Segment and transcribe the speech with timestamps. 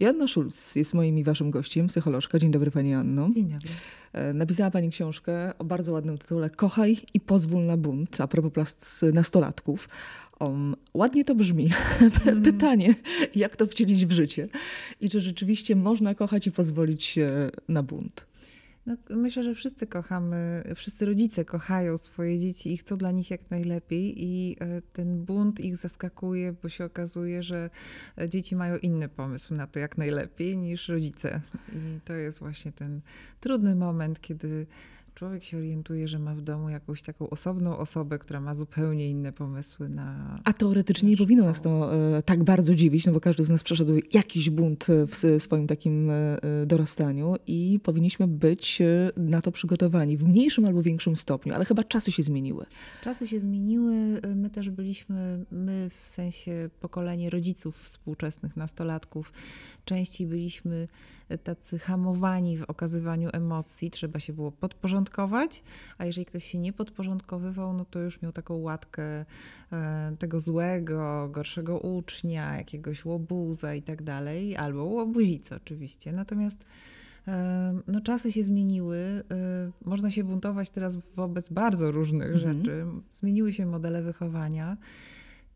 [0.00, 2.38] Joanna Schulz jest moim i waszym gościem, psycholożka.
[2.38, 3.30] Dzień dobry Pani Anno.
[3.34, 3.68] Dzień dobry.
[4.12, 9.02] E, napisała Pani książkę o bardzo ładnym tytule Kochaj i pozwól na bunt, a propos
[9.12, 9.88] nastolatków.
[10.40, 11.70] Um, ładnie to brzmi.
[12.26, 12.42] Mm.
[12.42, 12.94] Pytanie,
[13.34, 14.48] jak to wcielić w życie?
[15.00, 17.18] I czy rzeczywiście można kochać i pozwolić
[17.68, 18.26] na bunt?
[18.86, 23.50] No, myślę, że wszyscy kochamy, wszyscy rodzice kochają swoje dzieci i chcą dla nich jak
[23.50, 27.70] najlepiej, i e, ten bunt ich zaskakuje, bo się okazuje, że
[28.18, 31.40] e, dzieci mają inny pomysł na to, jak najlepiej niż rodzice.
[31.72, 33.00] I to jest właśnie ten
[33.40, 34.66] trudny moment, kiedy
[35.14, 39.32] człowiek się orientuje, że ma w domu jakąś taką osobną osobę, która ma zupełnie inne
[39.32, 40.38] pomysły na.
[40.44, 43.62] A teoretycznie nie powinno nas to e, tak bardzo dziwić, no bo każdy z nas
[43.62, 50.16] przeszedł jakiś bunt w swoim takim e, dorastaniu i powinniśmy być e, na to przygotowani
[50.16, 52.66] w mniejszym albo większym stopniu, ale chyba czasy się zmieniły.
[53.02, 54.20] Czasy się zmieniły.
[54.34, 59.32] My też byliśmy, my w sensie pokolenie rodziców współczesnych, nastolatków,
[59.84, 60.88] częściej byliśmy
[61.44, 65.03] tacy hamowani w okazywaniu emocji, trzeba się było podporządkować,
[65.98, 69.24] a jeżeli ktoś się nie podporządkowywał, no to już miał taką łatkę
[69.72, 76.12] e, tego złego, gorszego ucznia, jakiegoś łobuza i tak dalej, albo łobuzica oczywiście.
[76.12, 76.64] Natomiast
[77.28, 78.98] e, no, czasy się zmieniły.
[78.98, 82.58] E, można się buntować teraz wobec bardzo różnych mhm.
[82.58, 82.86] rzeczy.
[83.10, 84.76] Zmieniły się modele wychowania.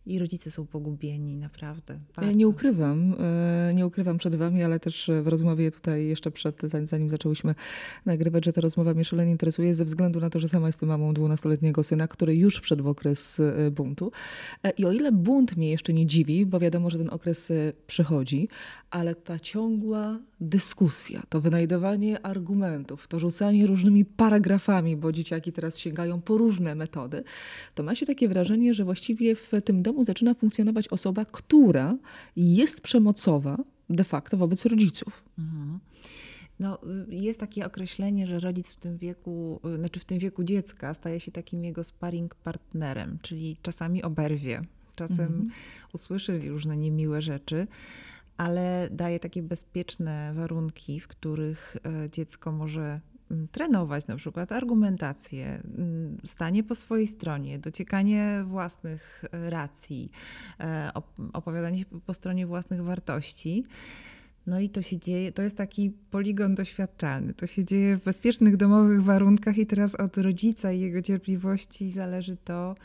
[0.08, 1.98] I rodzice są pogubieni, naprawdę.
[2.16, 2.30] Bardzo.
[2.30, 6.62] Ja nie ukrywam, e, nie ukrywam przed wami, ale też w rozmowie tutaj jeszcze przed,
[6.84, 7.54] zanim zaczęłyśmy
[8.06, 11.12] nagrywać, że ta rozmowa mnie szalenie interesuje ze względu na to, że sama jestem mamą
[11.12, 14.12] 12-letniego syna, który już wszedł w okres e, buntu.
[14.64, 17.52] E, I o ile bunt mnie jeszcze nie dziwi, bo wiadomo, że ten okres
[17.86, 18.48] przychodzi,
[18.90, 26.20] ale ta ciągła dyskusja, to wynajdowanie argumentów, to rzucanie różnymi paragrafami, bo dzieciaki teraz sięgają
[26.20, 27.24] po różne metody,
[27.74, 31.96] to ma się takie wrażenie, że właściwie w tym domu zaczyna funkcjonować osoba, która
[32.36, 33.58] jest przemocowa
[33.90, 35.24] de facto wobec rodziców.
[35.38, 35.78] Mhm.
[36.60, 36.78] No,
[37.08, 41.32] jest takie określenie, że rodzic w tym wieku, znaczy w tym wieku dziecka staje się
[41.32, 44.62] takim jego sparring partnerem, czyli czasami oberwie,
[44.96, 45.50] czasem mhm.
[45.92, 47.66] usłyszy różne niemiłe rzeczy,
[48.36, 53.00] ale daje takie bezpieczne warunki, w których e, dziecko może
[53.52, 60.10] trenować na przykład argumentację, mm, stanie po swojej stronie, dociekanie własnych e, racji,
[60.60, 60.90] e,
[61.32, 63.64] opowiadanie się po stronie własnych wartości.
[64.46, 67.34] No i to się dzieje, to jest taki poligon doświadczalny.
[67.34, 72.36] To się dzieje w bezpiecznych domowych warunkach i teraz od rodzica i jego cierpliwości zależy
[72.36, 72.76] to,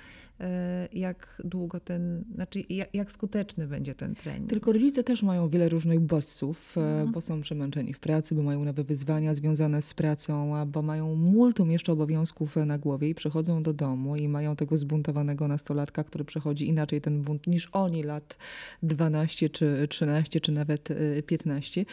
[0.93, 2.63] jak długo ten, znaczy
[2.93, 4.49] jak, skuteczny będzie ten trening.
[4.49, 7.11] Tylko rodzice też mają wiele różnych bodźców, mhm.
[7.11, 11.71] bo są przemęczeni w pracy, bo mają nowe wyzwania związane z pracą, bo mają multum
[11.71, 16.67] jeszcze obowiązków na głowie i przychodzą do domu i mają tego zbuntowanego nastolatka, który przechodzi
[16.67, 18.37] inaczej ten bunt niż oni lat
[18.83, 20.89] 12 czy 13 czy nawet
[21.25, 21.85] 15.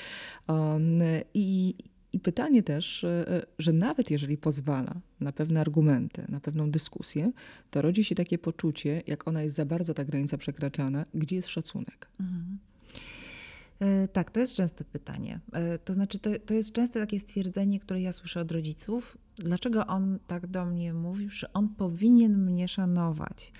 [0.48, 1.00] Um,
[1.34, 1.74] I
[2.12, 7.32] i pytanie też, e, e, że nawet jeżeli pozwala na pewne argumenty, na pewną dyskusję,
[7.70, 11.48] to rodzi się takie poczucie, jak ona jest za bardzo ta granica przekraczana, gdzie jest
[11.48, 12.08] szacunek.
[12.20, 12.58] Mhm.
[13.80, 15.40] E, tak, to jest częste pytanie.
[15.84, 19.18] To znaczy, to, to jest częste takie stwierdzenie, które ja słyszę od rodziców.
[19.36, 23.52] Dlaczego on tak do mnie mówi, że on powinien mnie szanować?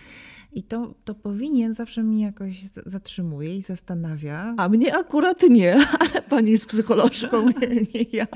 [0.52, 4.54] I to, to powinien zawsze mnie jakoś zatrzymuje i zastanawia.
[4.56, 8.26] A mnie akurat nie, ale pani jest psycholożką, nie, nie ja.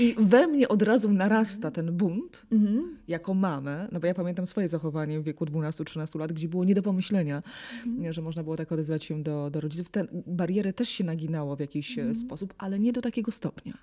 [0.00, 2.96] I we mnie od razu narasta ten bunt mhm.
[3.08, 6.74] jako mamę, no bo ja pamiętam swoje zachowanie w wieku 12-13 lat, gdzie było nie
[6.74, 7.40] do pomyślenia,
[7.86, 8.12] mhm.
[8.12, 9.88] że można było tak odezwać się do, do rodziców.
[9.88, 12.14] Te bariery też się naginało w jakiś e, mhm.
[12.14, 13.78] sposób, ale nie do takiego stopnia.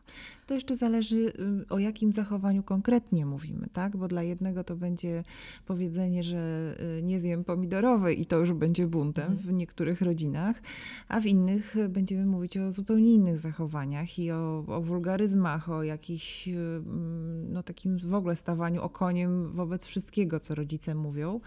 [0.47, 1.33] To jeszcze zależy y,
[1.69, 3.97] o jakim zachowaniu konkretnie mówimy, tak?
[3.97, 5.23] Bo dla jednego to będzie
[5.65, 9.47] powiedzenie, że y, nie zjem pomidorów, pomidorowej i to już będzie buntem mhm.
[9.47, 10.61] w niektórych rodzinach,
[11.07, 16.47] a w innych będziemy mówić o zupełnie innych zachowaniach i o, o wulgaryzmach, o jakiś
[16.47, 21.39] mm, no, takim w ogóle stawaniu okoniem wobec wszystkiego, co rodzice mówią.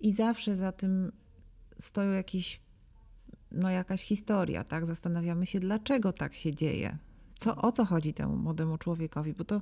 [0.00, 1.12] I zawsze za tym
[1.78, 2.60] stoją jakieś,
[3.52, 4.86] no jakaś historia, tak?
[4.86, 6.98] Zastanawiamy się, dlaczego tak się dzieje.
[7.38, 9.60] Co, o co chodzi temu młodemu człowiekowi, bo to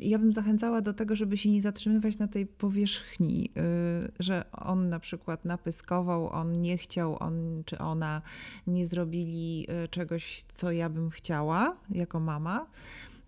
[0.00, 4.88] ja bym zachęcała do tego, żeby się nie zatrzymywać na tej powierzchni, y, że on
[4.88, 8.22] na przykład napyskował, on nie chciał, on czy ona
[8.66, 12.66] nie zrobili y, czegoś, co ja bym chciała jako mama.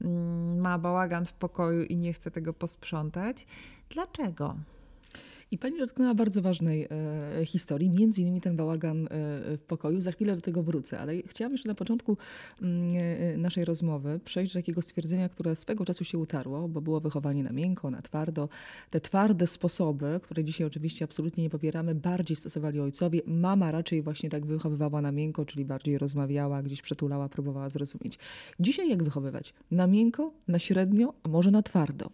[0.01, 3.47] Mm, ma bałagan w pokoju i nie chce tego posprzątać.
[3.91, 4.57] Dlaczego?
[5.51, 9.09] I pani dotknęła bardzo ważnej e, historii, między innymi ten bałagan e,
[9.57, 10.01] w pokoju.
[10.01, 12.17] Za chwilę do tego wrócę, ale chciałam jeszcze na początku
[12.63, 17.01] mm, e, naszej rozmowy przejść do takiego stwierdzenia, które swego czasu się utarło, bo było
[17.01, 18.49] wychowanie na miękko, na twardo.
[18.91, 23.21] Te twarde sposoby, które dzisiaj oczywiście absolutnie nie popieramy, bardziej stosowali ojcowie.
[23.27, 28.19] Mama raczej właśnie tak wychowywała na miękko, czyli bardziej rozmawiała, gdzieś przetulała, próbowała zrozumieć.
[28.61, 29.55] Dzisiaj jak wychowywać?
[29.71, 32.11] Na miękko, na średnio, a może na twardo?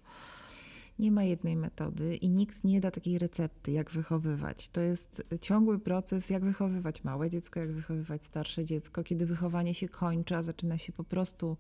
[0.99, 4.69] Nie ma jednej metody i nikt nie da takiej recepty, jak wychowywać.
[4.69, 9.89] To jest ciągły proces, jak wychowywać małe dziecko, jak wychowywać starsze dziecko, kiedy wychowanie się
[9.89, 11.57] kończy, a zaczyna się po prostu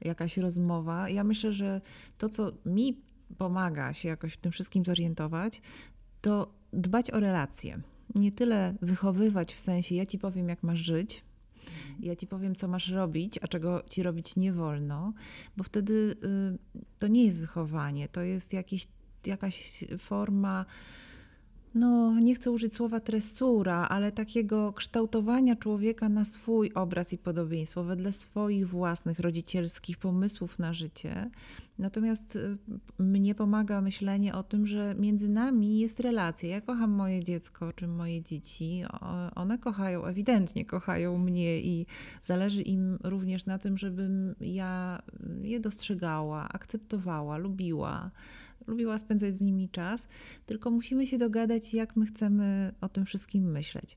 [0.00, 1.08] jakaś rozmowa.
[1.08, 1.80] Ja myślę, że
[2.18, 3.00] to, co mi
[3.38, 5.62] pomaga się jakoś w tym wszystkim zorientować,
[6.20, 7.80] to dbać o relacje.
[8.14, 11.24] Nie tyle wychowywać w sensie, ja ci powiem, jak masz żyć,
[12.00, 15.12] ja ci powiem, co masz robić, a czego ci robić nie wolno,
[15.56, 16.16] bo wtedy
[16.74, 18.86] y, to nie jest wychowanie, to jest jakiś,
[19.26, 20.64] jakaś forma
[21.74, 27.84] no nie chcę użyć słowa tresura, ale takiego kształtowania człowieka na swój obraz i podobieństwo,
[27.84, 31.30] wedle swoich własnych rodzicielskich pomysłów na życie.
[31.78, 32.58] Natomiast y,
[32.98, 36.48] mnie pomaga myślenie o tym, że między nami jest relacja.
[36.48, 38.84] Ja kocham moje dziecko czy moje dzieci.
[39.34, 41.86] One kochają, ewidentnie kochają mnie i
[42.22, 45.02] zależy im również na tym, żebym ja
[45.42, 48.10] je dostrzegała, akceptowała, lubiła
[48.66, 50.08] lubiła spędzać z nimi czas,
[50.46, 53.96] tylko musimy się dogadać, jak my chcemy o tym wszystkim myśleć.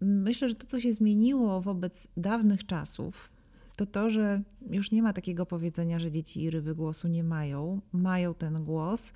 [0.00, 3.30] Myślę, że to, co się zmieniło wobec dawnych czasów,
[3.78, 7.80] to to, że już nie ma takiego powiedzenia, że dzieci i ryby głosu nie mają.
[7.92, 9.12] Mają ten głos.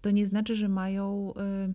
[0.00, 1.32] To nie znaczy, że mają.
[1.68, 1.74] Y,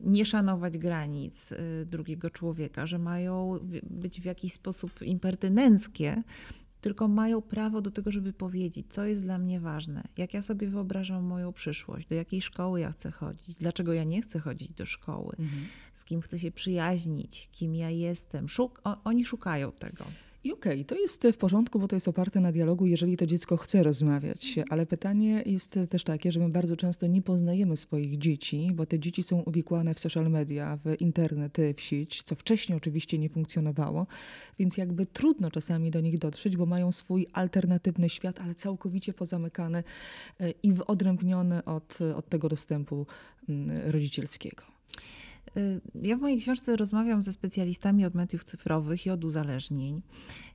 [0.00, 6.22] nie szanować granic y, drugiego człowieka, że mają być w jakiś sposób impertynenckie,
[6.80, 10.68] tylko mają prawo do tego, żeby powiedzieć, co jest dla mnie ważne, jak ja sobie
[10.68, 14.86] wyobrażam moją przyszłość, do jakiej szkoły ja chcę chodzić, dlaczego ja nie chcę chodzić do
[14.86, 15.62] szkoły, mhm.
[15.94, 18.48] z kim chcę się przyjaźnić, kim ja jestem.
[18.48, 20.04] Szuk oni szukają tego.
[20.48, 23.26] I okej, okay, to jest w porządku, bo to jest oparte na dialogu, jeżeli to
[23.26, 24.56] dziecko chce rozmawiać.
[24.70, 28.98] Ale pytanie jest też takie, że my bardzo często nie poznajemy swoich dzieci, bo te
[28.98, 34.06] dzieci są uwikłane w social media, w internet, w sieć, co wcześniej oczywiście nie funkcjonowało,
[34.58, 39.84] więc jakby trudno czasami do nich dotrzeć, bo mają swój alternatywny świat, ale całkowicie pozamykany
[40.40, 43.06] e, i odrębniony od, od tego dostępu
[43.48, 44.62] mm, rodzicielskiego.
[45.56, 50.02] Y, ja w mojej książce rozmawiam ze specjalistami od mediów cyfrowych i od uzależnień.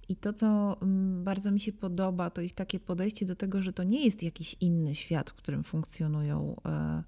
[0.10, 3.74] I to, co mm, bardzo mi się podoba, to ich takie podejście do tego, że
[3.74, 7.04] to nie jest jakiś inny świat, w którym funkcjonują e,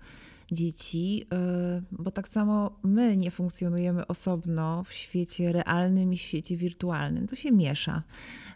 [0.51, 6.57] dzieci, e, bo tak samo my nie funkcjonujemy osobno w świecie realnym i w świecie
[6.57, 7.27] wirtualnym.
[7.27, 8.03] To się miesza.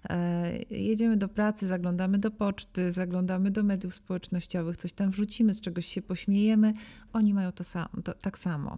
[0.09, 5.61] E, jedziemy do pracy, zaglądamy do poczty, zaglądamy do mediów społecznościowych, coś tam wrzucimy, z
[5.61, 6.73] czegoś się pośmiejemy.
[7.13, 8.77] Oni mają to, sam, to tak samo.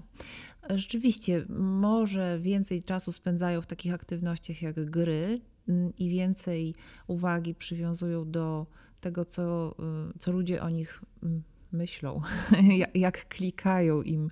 [0.70, 6.76] Rzeczywiście, może więcej czasu spędzają w takich aktywnościach jak gry mm, i więcej
[7.08, 8.66] uwagi przywiązują do
[9.02, 9.76] tego, co,
[10.16, 11.44] y, co ludzie o nich mm,
[11.74, 12.22] myślą,
[12.96, 14.32] jak klikają im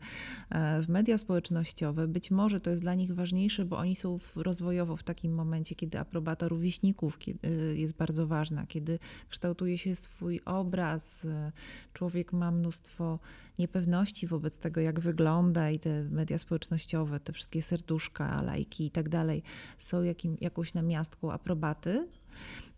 [0.49, 2.07] e, w media społecznościowe.
[2.07, 5.99] Być może to jest dla nich ważniejsze, bo oni są rozwojowo w takim momencie, kiedy
[5.99, 8.99] aprobata rówieśników e, jest bardzo ważna, kiedy
[9.29, 11.51] kształtuje się swój obraz, e,
[11.93, 13.19] człowiek ma mnóstwo
[13.59, 19.09] niepewności wobec tego, jak wygląda i te media społecznościowe, te wszystkie serduszka, lajki i tak
[19.09, 19.43] dalej
[19.77, 22.07] są jakim, jakąś namiastką aprobaty.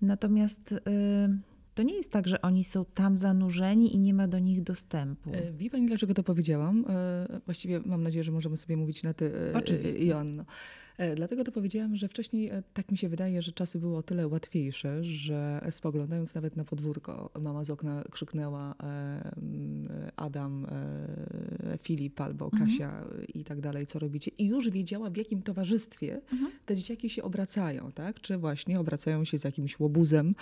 [0.02, 0.75] Natomiast
[1.75, 5.31] to nie jest tak, że oni są tam zanurzeni i nie ma do nich dostępu.
[5.33, 6.85] E, wie Pani, dlaczego to powiedziałam?
[6.89, 10.06] E, właściwie mam nadzieję, że możemy sobie mówić na ty, e, Oczywiście.
[10.06, 10.45] Joanno.
[11.15, 15.03] Dlatego to powiedziałam, że wcześniej tak mi się wydaje, że czasy były o tyle łatwiejsze,
[15.03, 18.75] że spoglądając nawet na podwórko, mama z okna krzyknęła
[20.15, 20.67] Adam,
[21.78, 22.66] Filip albo mhm.
[22.66, 23.28] Kasia mhm.
[23.28, 24.32] i tak dalej, co robicie.
[24.38, 26.51] I już wiedziała, w jakim towarzystwie mhm.
[26.66, 28.22] te dzieciaki się obracają, tak?
[28.22, 30.36] Czy właśnie obracają się z jakimś łobuzem,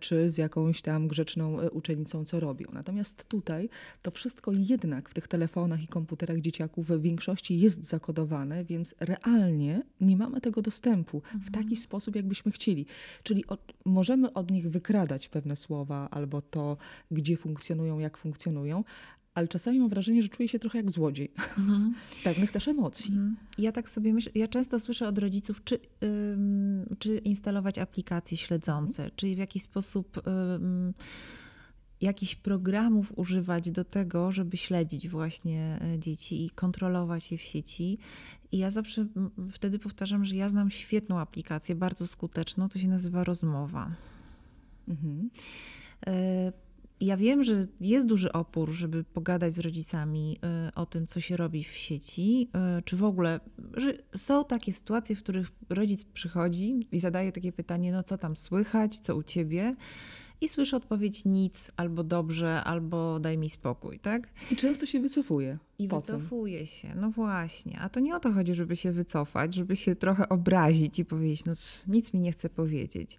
[0.00, 2.66] czy z jakąś tam grzeczną uczennicą, co robią.
[2.72, 3.68] Natomiast tutaj
[4.02, 9.52] to wszystko jednak w tych telefonach i komputerach dzieciaków w większości jest zakodowane, więc realnie
[9.52, 11.40] realnie nie mamy tego dostępu mhm.
[11.40, 12.86] w taki sposób, jakbyśmy chcieli.
[13.22, 16.76] Czyli od, możemy od nich wykradać pewne słowa albo to,
[17.10, 18.84] gdzie funkcjonują, jak funkcjonują,
[19.34, 21.94] ale czasami mam wrażenie, że czuję się trochę jak złodziej mhm.
[22.24, 23.12] pewnych też emocji.
[23.12, 23.36] Mhm.
[23.58, 29.02] Ja tak sobie myślę, ja często słyszę od rodziców, czy, ym, czy instalować aplikacje śledzące,
[29.02, 29.10] mhm.
[29.16, 30.22] czy w jakiś sposób.
[30.26, 30.94] Ym,
[32.00, 37.98] jakichś programów używać do tego, żeby śledzić właśnie e, dzieci i kontrolować je w sieci.
[38.52, 39.06] I ja zawsze
[39.50, 43.90] wtedy powtarzam, że ja znam świetną aplikację, bardzo skuteczną, to się nazywa Rozmowa.
[44.88, 45.30] Mhm.
[47.02, 51.20] E, ja wiem, że jest duży opór, żeby pogadać z rodzicami y, o tym, co
[51.20, 53.40] się robi w sieci, y, czy w ogóle,
[53.74, 58.36] że są takie sytuacje, w których rodzic przychodzi i zadaje takie pytanie, no co tam
[58.36, 59.74] słychać, co u ciebie?
[60.40, 64.28] I słyszy odpowiedź nic, albo dobrze, albo daj mi spokój, tak?
[64.50, 65.58] I często się wycofuje.
[65.78, 66.16] I potem.
[66.16, 67.80] wycofuje się, no właśnie.
[67.80, 71.44] A to nie o to chodzi, żeby się wycofać, żeby się trochę obrazić i powiedzieć,
[71.44, 71.52] no
[71.86, 73.18] nic mi nie chce powiedzieć.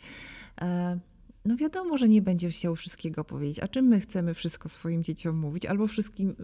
[1.45, 3.59] No wiadomo, że nie będzie chciał wszystkiego powiedzieć.
[3.59, 5.65] A czym my chcemy wszystko swoim dzieciom mówić?
[5.65, 6.35] Albo wszystkim,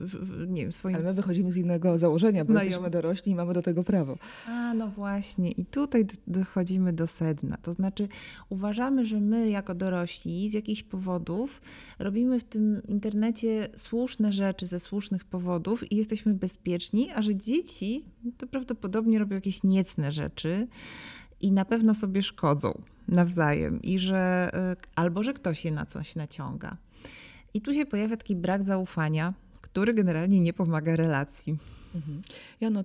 [0.47, 0.95] nie wiem, swoim...
[0.95, 2.67] Ale my wychodzimy z innego założenia, bo Znajom.
[2.67, 4.17] jesteśmy dorośli i mamy do tego prawo.
[4.47, 5.51] A, no właśnie.
[5.51, 7.57] I tutaj dochodzimy do sedna.
[7.61, 8.07] To znaczy
[8.49, 11.61] uważamy, że my jako dorośli z jakichś powodów
[11.99, 18.05] robimy w tym internecie słuszne rzeczy ze słusznych powodów i jesteśmy bezpieczni, a że dzieci
[18.37, 20.67] to prawdopodobnie robią jakieś niecne rzeczy
[21.41, 26.15] i na pewno sobie szkodzą nawzajem i że y, albo że ktoś je na coś
[26.15, 26.77] naciąga.
[27.53, 31.57] I tu się pojawia taki brak zaufania, który generalnie nie pomaga relacji.
[31.95, 32.21] Mhm.
[32.61, 32.83] Jano, y,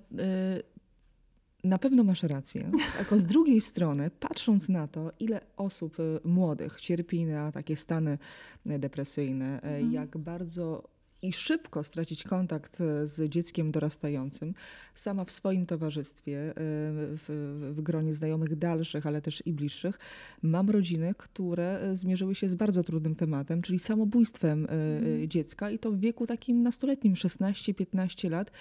[1.63, 2.71] na pewno masz rację.
[2.97, 8.17] Tylko z drugiej strony, patrząc na to, ile osób y, młodych cierpi na takie stany
[8.65, 9.91] depresyjne, mhm.
[9.91, 14.53] jak bardzo i szybko stracić kontakt e, z dzieckiem dorastającym.
[14.95, 17.25] Sama w swoim towarzystwie, e, w,
[17.75, 19.99] w, gronie znajomych dalszych, ale też i bliższych,
[20.41, 25.29] mam rodziny, które e, zmierzyły się z bardzo trudnym tematem, czyli samobójstwem mm.
[25.29, 28.51] dziecka i to w wieku takim nastoletnim, 16-15 lat.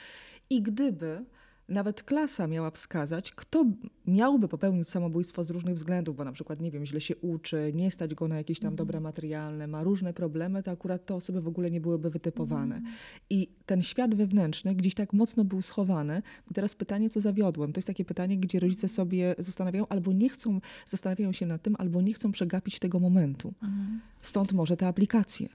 [0.51, 1.25] I gdyby
[1.69, 3.65] nawet klasa miała wskazać, kto
[4.07, 7.91] miałby popełnić samobójstwo z różnych względów, bo na przykład, nie wiem, źle się uczy, nie
[7.91, 9.03] stać go na jakieś tam dobra mhm.
[9.03, 12.77] materialne, ma różne problemy, to akurat te osoby w ogóle nie byłyby wytypowane.
[12.77, 12.93] Mm.
[13.31, 16.23] I ten świat wewnętrzny gdzieś tak mocno był schowany.
[16.51, 17.67] I teraz pytanie, co zawiodło?
[17.67, 21.63] No to jest takie pytanie, gdzie rodzice sobie zastanawiają, albo nie chcą, zastanawiają się nad
[21.63, 23.55] tym, albo nie chcą przegapić tego momentu.
[23.63, 24.01] Mm.
[24.21, 25.49] Stąd może te aplikacje.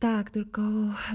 [0.00, 0.62] Tak, tylko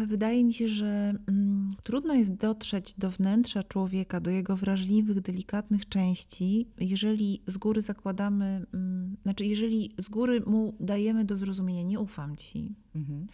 [0.08, 5.90] wydaje mi się, że mm, trudno jest dotrzeć do wnętrza człowieka, do jego wrażliwych, delikatnych
[5.90, 12.00] części, jeżeli z góry zakładamy, mm, znaczy, jeżeli z góry mu dajemy do zrozumienia, nie
[12.00, 12.76] ufam ci.
[12.96, 13.28] Mhm.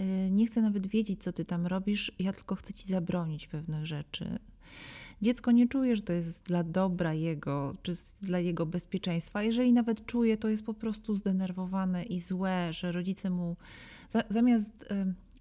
[0.00, 3.86] Y, nie chcę nawet wiedzieć, co ty tam robisz, ja tylko chcę ci zabronić pewnych
[3.86, 4.38] rzeczy.
[5.22, 7.92] Dziecko nie czuje, że to jest dla dobra jego, czy
[8.22, 9.42] dla jego bezpieczeństwa.
[9.42, 13.56] Jeżeli nawet czuje, to jest po prostu zdenerwowane i złe, że rodzice mu
[14.28, 14.84] zamiast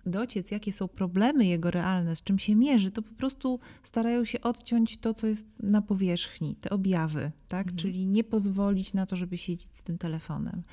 [0.06, 4.42] dociec, jakie są problemy jego realne, z czym się mierzy, to po prostu starają się
[4.42, 7.68] odciąć to, co jest na powierzchni, te objawy, tak?
[7.68, 7.78] Mhm.
[7.78, 10.64] Czyli nie pozwolić na to, żeby siedzieć z tym telefonem.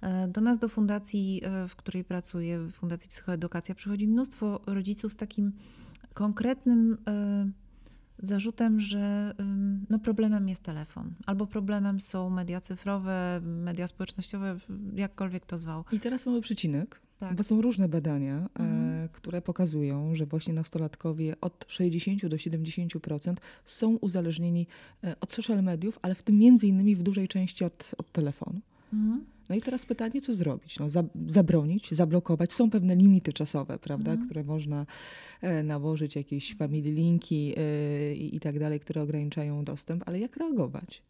[0.00, 5.16] E, do nas, do fundacji, e, w której pracuję, Fundacji Psychoedukacja, przychodzi mnóstwo rodziców z
[5.16, 5.52] takim
[6.14, 7.63] konkretnym e,
[8.18, 9.34] zarzutem, że
[9.90, 14.58] no problemem jest telefon, albo problemem są media cyfrowe, media społecznościowe,
[14.94, 15.84] jakkolwiek to zwał.
[15.92, 17.36] I teraz mamy przycinek, tak.
[17.36, 19.08] bo są różne badania, e, mhm.
[19.08, 24.66] które pokazują, że właśnie nastolatkowie od 60 do 70% są uzależnieni
[25.04, 28.60] e, od social mediów, ale w tym między innymi w dużej części od, od telefonu.
[28.94, 29.24] Mhm.
[29.48, 30.78] No i teraz pytanie, co zrobić?
[30.78, 30.86] No,
[31.26, 32.52] zabronić, zablokować.
[32.52, 34.26] Są pewne limity czasowe, prawda, mhm.
[34.26, 34.86] które można
[35.40, 41.02] e, nałożyć, jakieś family linki e, i tak dalej, które ograniczają dostęp, ale jak reagować?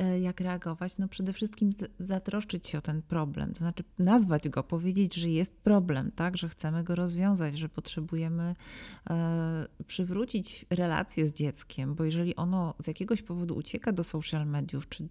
[0.00, 0.98] E, jak reagować?
[0.98, 5.56] No przede wszystkim zatroszczyć się o ten problem, to znaczy nazwać go, powiedzieć, że jest
[5.56, 8.54] problem, tak, że chcemy go rozwiązać, że potrzebujemy
[9.10, 14.88] e, przywrócić relacje z dzieckiem, bo jeżeli ono z jakiegoś powodu ucieka do social mediów,
[14.88, 15.08] czy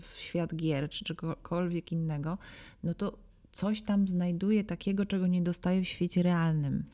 [0.00, 2.38] w świat gier, czy czegokolwiek innego,
[2.82, 3.18] no to
[3.52, 6.84] coś tam znajduje takiego, czego nie dostaje w świecie realnym.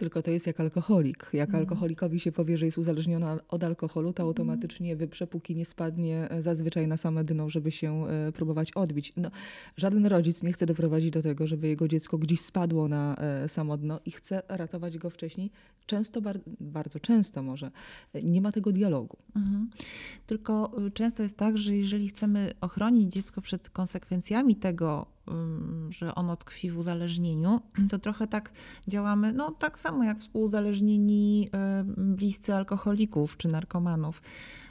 [0.00, 1.30] Tylko to jest jak alkoholik.
[1.32, 1.62] Jak mhm.
[1.62, 4.28] alkoholikowi się powie, że jest uzależniona od alkoholu, to mhm.
[4.28, 9.12] automatycznie wyprze, póki nie spadnie e, zazwyczaj na same dno, żeby się e, próbować odbić.
[9.16, 9.30] No,
[9.76, 13.76] żaden rodzic nie chce doprowadzić do tego, żeby jego dziecko gdzieś spadło na e, samo
[13.76, 15.50] dno i chce ratować go wcześniej.
[15.86, 16.20] Często,
[16.60, 17.70] bardzo często może,
[18.22, 19.16] nie ma tego dialogu.
[19.36, 19.70] Mhm.
[20.26, 25.06] Tylko y, często jest tak, że jeżeli chcemy ochronić dziecko przed konsekwencjami tego,
[25.90, 27.60] że ono tkwi w uzależnieniu,
[27.90, 28.52] to trochę tak
[28.88, 31.50] działamy, no tak samo jak współuzależnieni
[31.96, 34.22] bliscy alkoholików czy narkomanów.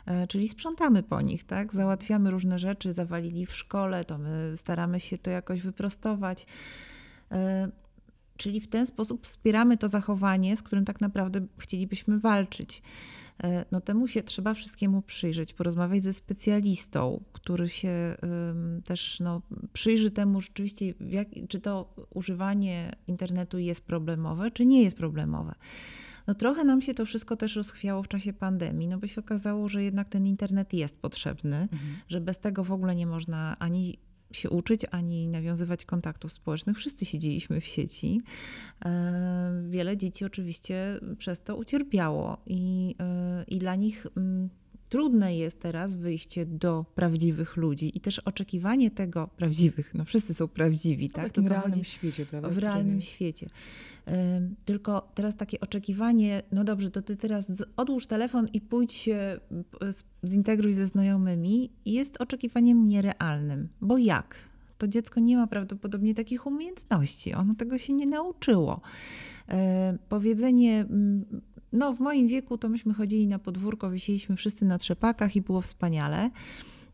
[0.09, 1.73] E, czyli sprzątamy po nich, tak?
[1.73, 6.45] Załatwiamy różne rzeczy, zawalili w szkole, to my staramy się to jakoś wyprostować.
[7.31, 7.69] E,
[8.37, 12.81] czyli w ten sposób wspieramy to zachowanie, z którym tak naprawdę chcielibyśmy walczyć.
[13.43, 18.17] E, no temu się trzeba wszystkiemu przyjrzeć, porozmawiać ze specjalistą, który się
[18.83, 19.41] też no,
[19.73, 25.55] przyjrzy temu rzeczywiście, jak, czy to używanie internetu jest problemowe, czy nie jest problemowe.
[26.27, 29.69] No trochę nam się to wszystko też rozchwiało w czasie pandemii, no bo się okazało,
[29.69, 31.79] że jednak ten internet jest potrzebny, mhm.
[32.07, 33.97] że bez tego w ogóle nie można ani
[34.31, 36.77] się uczyć, ani nawiązywać kontaktów społecznych.
[36.77, 38.21] Wszyscy siedzieliśmy w sieci.
[38.85, 44.49] E, wiele dzieci oczywiście przez to ucierpiało i, e, i dla nich mm,
[44.89, 50.47] trudne jest teraz wyjście do prawdziwych ludzi i też oczekiwanie tego prawdziwych, no wszyscy są
[50.47, 51.41] prawdziwi, tak?
[51.41, 52.49] W realnym świecie, prawda?
[52.49, 53.49] W realnym świecie.
[54.65, 59.39] Tylko teraz takie oczekiwanie, no dobrze, to ty teraz odłóż telefon i pójdź się
[60.25, 63.69] zintegruj ze znajomymi, jest oczekiwaniem nierealnym.
[63.81, 64.35] Bo jak?
[64.77, 68.81] To dziecko nie ma prawdopodobnie takich umiejętności, ono tego się nie nauczyło.
[70.09, 70.85] Powiedzenie
[71.73, 75.61] no, w moim wieku to myśmy chodzili na podwórko, wisieliśmy wszyscy na trzepakach i było
[75.61, 76.29] wspaniale.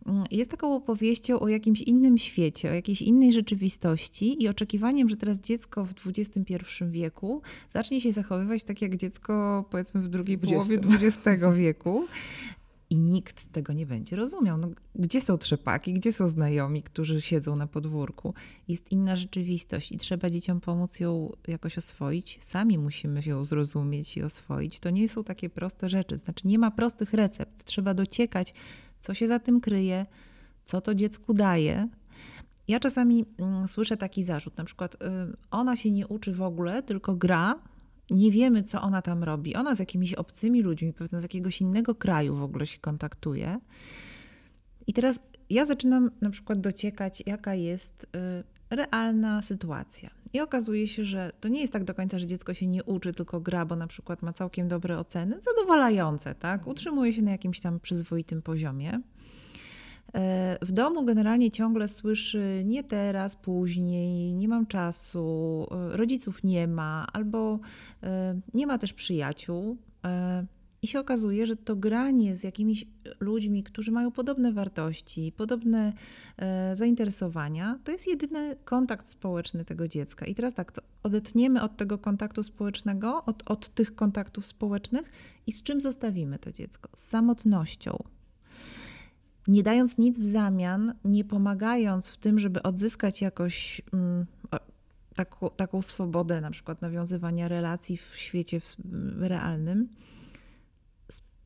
[0.05, 5.17] Mm, jest taką opowieścią o jakimś innym świecie, o jakiejś innej rzeczywistości i oczekiwaniem, że
[5.17, 6.55] teraz dziecko w XXI
[6.89, 10.79] wieku zacznie się zachowywać tak jak dziecko powiedzmy w drugiej 20.
[10.81, 12.07] połowie XX wieku
[12.89, 14.57] i nikt tego nie będzie rozumiał.
[14.57, 18.33] No, gdzie są trzepaki, gdzie są znajomi, którzy siedzą na podwórku?
[18.67, 22.43] Jest inna rzeczywistość i trzeba dzieciom pomóc ją jakoś oswoić.
[22.43, 24.79] Sami musimy ją zrozumieć i oswoić.
[24.79, 26.17] To nie są takie proste rzeczy.
[26.17, 27.63] Znaczy, nie ma prostych recept.
[27.63, 28.53] Trzeba dociekać,
[28.99, 30.05] co się za tym kryje,
[30.65, 31.87] co to dziecku daje.
[32.67, 34.97] Ja czasami mm, słyszę taki zarzut, na przykład, y,
[35.51, 37.59] ona się nie uczy w ogóle, tylko gra
[38.09, 39.55] nie wiemy, co ona tam robi.
[39.55, 43.59] Ona z jakimiś obcymi ludźmi, pewno z jakiegoś innego kraju w ogóle się kontaktuje.
[44.87, 48.03] I teraz ja zaczynam na przykład dociekać, jaka jest
[48.71, 50.09] y, realna sytuacja.
[50.33, 53.13] I okazuje się, że to nie jest tak do końca, że dziecko się nie uczy,
[53.13, 56.67] tylko gra, bo na przykład ma całkiem dobre oceny, zadowalające, tak?
[56.67, 59.01] Utrzymuje się na jakimś tam przyzwoitym poziomie.
[60.61, 67.59] W domu generalnie ciągle słyszy nie teraz, później, nie mam czasu, rodziców nie ma, albo
[68.03, 69.77] e, nie ma też przyjaciół.
[70.05, 70.45] E,
[70.81, 72.85] I się okazuje, że to granie z jakimiś
[73.19, 75.93] ludźmi, którzy mają podobne wartości, podobne
[76.37, 80.25] e, zainteresowania, to jest jedyny kontakt społeczny tego dziecka.
[80.25, 80.71] I teraz tak,
[81.03, 85.11] odetniemy od tego kontaktu społecznego, od, od tych kontaktów społecznych
[85.47, 86.89] i z czym zostawimy to dziecko?
[86.95, 88.03] Z samotnością
[89.47, 94.25] nie dając nic w zamian, nie pomagając w tym, żeby odzyskać jakoś mm,
[95.15, 98.61] taką, taką swobodę, na przykład nawiązywania relacji w świecie
[99.17, 99.89] realnym,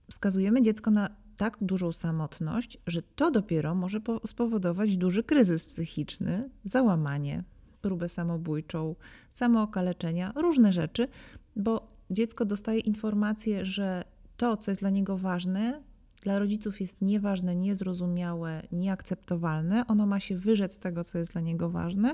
[0.10, 7.44] skazujemy dziecko na tak dużą samotność, że to dopiero może spowodować duży kryzys psychiczny, załamanie,
[7.82, 8.96] próbę samobójczą,
[9.30, 11.08] samookaleczenia, różne rzeczy,
[11.56, 14.04] bo dziecko dostaje informację, że
[14.38, 15.82] to, co jest dla niego ważne,
[16.22, 19.88] dla rodziców jest nieważne, niezrozumiałe, nieakceptowalne.
[19.88, 22.14] Ono ma się wyrzec tego, co jest dla niego ważne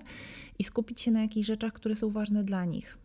[0.59, 2.97] i skupić się na jakichś rzeczach, które są ważne dla nich.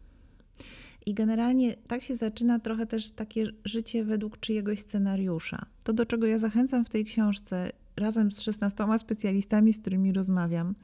[1.07, 5.67] I generalnie tak się zaczyna trochę też takie życie według czyjegoś scenariusza.
[5.85, 10.75] To, do czego ja zachęcam w tej książce, razem z 16 specjalistami, z którymi rozmawiam,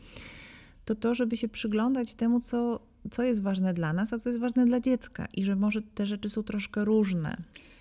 [0.85, 4.41] to to, żeby się przyglądać temu, co, co jest ważne dla nas, a co jest
[4.41, 7.37] ważne dla dziecka, i że może te rzeczy są troszkę różne.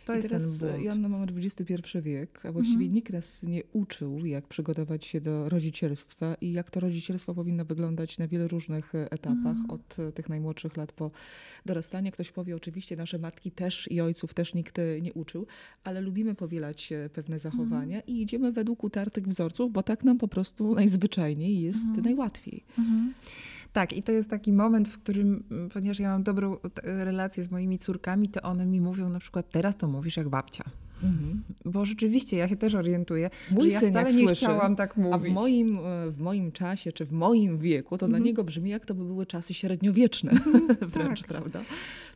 [0.06, 0.84] To I jest teraz, ten bunt.
[0.84, 2.94] Joanna, mamy XXI wiek, a właściwie mhm.
[2.94, 8.18] nikt nas nie uczył, jak przygotować się do rodzicielstwa i jak to rodzicielstwo powinno wyglądać
[8.18, 9.70] na wielu różnych e, etapach, mhm.
[9.70, 11.12] od e, tych najmłodszych lat po
[11.66, 12.12] dorastanie.
[12.12, 15.48] Ktoś powie, oczywiście nasze matki też i ojców też nikt e, nie uczył,
[15.84, 18.18] ale lubimy powielać pewne zachowania mhm.
[18.18, 22.04] i idziemy według utartych wzorców, bo tak nam po prostu najzwyczajniej jest mhm.
[22.04, 22.64] najłatwiej.
[23.76, 27.78] Tak, i to jest taki moment, w którym, ponieważ ja mam dobrą relację z moimi
[27.80, 30.64] córkami, to one mi mówią na przykład, teraz to mówisz jak babcia.
[31.04, 31.44] Mhm.
[31.66, 35.14] Bo rzeczywiście ja się też orientuję, Mój że ja wcale nie słyszy, chciałam tak mówić.
[35.14, 38.12] A w moim, e, w moim czasie, czy w moim wieku, to mhm.
[38.12, 41.28] dla niego brzmi jak to by były czasy średniowieczne mhm, wręcz, tak.
[41.28, 41.62] prawda?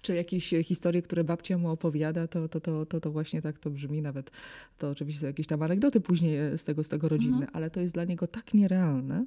[0.02, 3.70] Czy jakieś historie, które babcia mu opowiada, to, to, to, to, to właśnie tak to
[3.70, 4.02] brzmi.
[4.02, 4.32] Nawet
[4.78, 7.52] to oczywiście są jakieś tam anegdoty później z tego, z tego rodzinne, mhm.
[7.54, 9.26] ale to jest dla niego tak nierealne,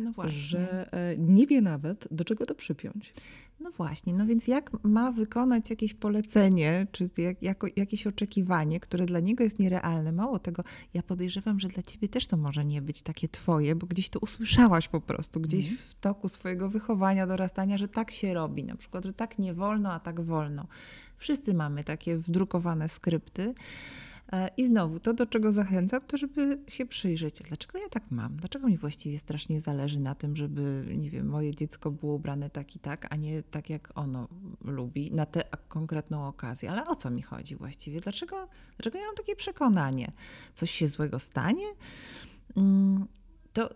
[0.00, 3.14] no że e, nie wie nawet, do czego to przypiąć.
[3.60, 9.06] No właśnie, no więc jak ma wykonać jakieś polecenie, czy jak, jako, jakieś oczekiwanie, które
[9.06, 10.12] dla niego jest nierealne?
[10.12, 13.86] Mało tego, ja podejrzewam, że dla ciebie też to może nie być takie twoje, bo
[13.86, 15.78] gdzieś to usłyszałaś po prostu, gdzieś mm.
[15.78, 19.92] w toku swojego wychowania, dorastania, że tak się robi, na przykład, że tak nie wolno,
[19.92, 20.66] a tak wolno.
[21.16, 23.54] Wszyscy mamy takie wdrukowane skrypty.
[24.32, 28.36] E, I znowu, to do czego zachęcam, to żeby się przyjrzeć, dlaczego ja tak mam,
[28.36, 32.76] dlaczego mi właściwie strasznie zależy na tym, żeby, nie wiem, moje dziecko było ubrane tak
[32.76, 34.28] i tak, a nie tak jak ono
[34.64, 36.70] lubi, na tę konkretną okazję.
[36.70, 38.00] Ale o co mi chodzi właściwie?
[38.00, 40.12] Dlaczego, dlaczego ja mam takie przekonanie?
[40.54, 41.66] Coś się złego stanie?
[42.56, 43.06] Mm,
[43.52, 43.68] to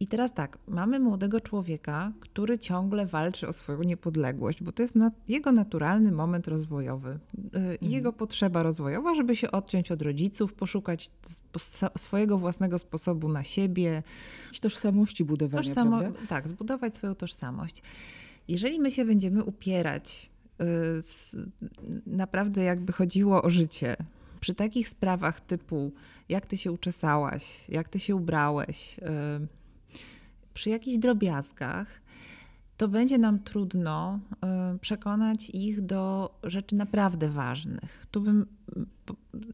[0.00, 4.82] i I teraz tak, mamy młodego człowieka, który ciągle walczy o swoją niepodległość, bo to
[4.82, 4.94] jest
[5.28, 7.76] jego naturalny moment rozwojowy, y, mhm.
[7.80, 11.10] jego potrzeba rozwojowa, żeby się odciąć od rodziców, poszukać
[11.98, 14.02] swojego własnego sposobu na siebie.
[14.60, 16.20] Tożsamości budowania, Tożsamo prawda?
[16.28, 17.82] Tak, zbudować swoją tożsamość.
[18.48, 20.30] Jeżeli my się będziemy upierać,
[20.60, 20.64] y,
[22.06, 23.96] naprawdę jakby chodziło o życie,
[24.40, 25.92] przy takich sprawach typu
[26.28, 29.63] jak ty się uczesałaś, jak ty się ubrałeś, y,
[30.54, 32.04] przy jakichś drobiazgach,
[32.76, 34.20] to będzie nam trudno
[34.74, 38.06] y, przekonać ich do rzeczy naprawdę ważnych.
[38.10, 38.46] Tu bym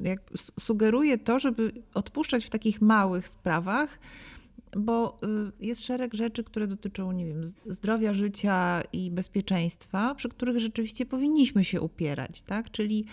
[0.01, 0.21] jak
[0.61, 3.99] sugeruję to, żeby odpuszczać w takich małych sprawach,
[4.77, 5.19] bo
[5.61, 11.07] y, jest szereg rzeczy, które dotyczą, nie wiem, zdrowia, życia i bezpieczeństwa, przy których rzeczywiście
[11.07, 12.71] powinniśmy się upierać, tak?
[12.71, 13.05] Czyli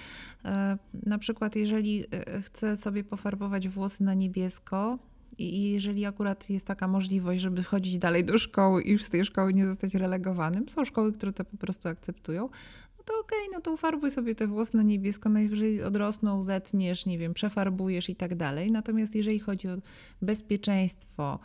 [0.45, 2.05] e, na przykład, jeżeli
[2.41, 4.99] chcę sobie pofarbować włosy na niebiesko,
[5.37, 9.53] i jeżeli akurat jest taka możliwość, żeby chodzić dalej do szkoły i z tej szkoły
[9.53, 12.49] nie zostać relegowanym, są szkoły, które to po prostu akceptują,
[12.97, 17.05] no to okej, okay, no to ufarbuj sobie te włosy na niebiesko, najwyżej odrosną, zetniesz,
[17.05, 18.71] nie wiem, przefarbujesz i tak dalej.
[18.71, 19.77] Natomiast jeżeli chodzi o
[20.21, 21.39] bezpieczeństwo,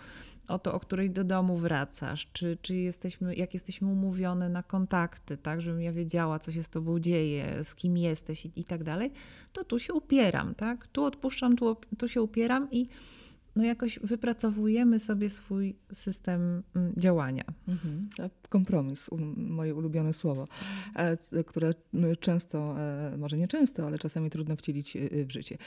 [0.48, 5.36] o to, o której do domu wracasz, czy, czy jesteśmy, jak jesteśmy umówione na kontakty,
[5.36, 8.84] tak, żebym ja wiedziała, co się z tobą dzieje, z kim jesteś i, i tak
[8.84, 9.12] dalej,
[9.52, 10.88] to tu się upieram, tak?
[10.88, 12.88] Tu odpuszczam, tu, tu się upieram i
[13.56, 17.44] no jakoś wypracowujemy sobie swój system mm, działania.
[17.68, 18.08] Mhm.
[18.48, 20.48] Kompromis, moje ulubione słowo,
[20.94, 21.74] e, które
[22.20, 25.58] często, e, może nie często, ale czasami trudno wcielić e, w życie.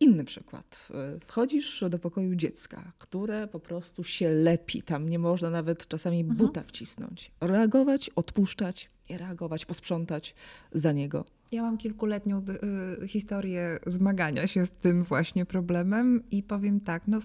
[0.00, 0.88] Inny przykład.
[1.26, 4.82] Wchodzisz do pokoju dziecka, które po prostu się lepi.
[4.82, 6.36] Tam nie można nawet czasami mhm.
[6.36, 7.30] buta wcisnąć.
[7.40, 10.34] Reagować, odpuszczać, nie reagować, posprzątać
[10.72, 11.24] za niego.
[11.52, 12.42] Ja mam kilkuletnią
[13.02, 17.18] y, historię zmagania się z tym właśnie problemem i powiem tak, no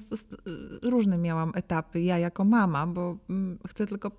[0.81, 4.11] różne miałam etapy ja jako mama, bo mm, chcę tylko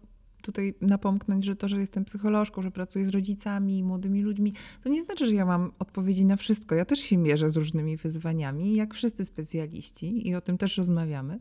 [0.43, 5.03] tutaj napomknąć, że to, że jestem psycholożką, że pracuję z rodzicami, młodymi ludźmi, to nie
[5.03, 6.75] znaczy, że ja mam odpowiedzi na wszystko.
[6.75, 11.39] Ja też się mierzę z różnymi wyzwaniami, jak wszyscy specjaliści i o tym też rozmawiamy.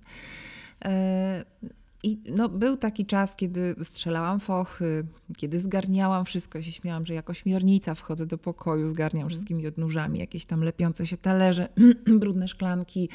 [2.04, 5.06] I no, był taki czas, kiedy strzelałam fochy,
[5.38, 6.58] kiedy zgarniałam wszystko.
[6.58, 9.30] Ja się śmiałam, że jako śmiernica wchodzę do pokoju, zgarniam mm.
[9.30, 11.70] wszystkimi odnóżami, jakieś tam lepiące się talerze,
[12.20, 13.10] brudne szklanki,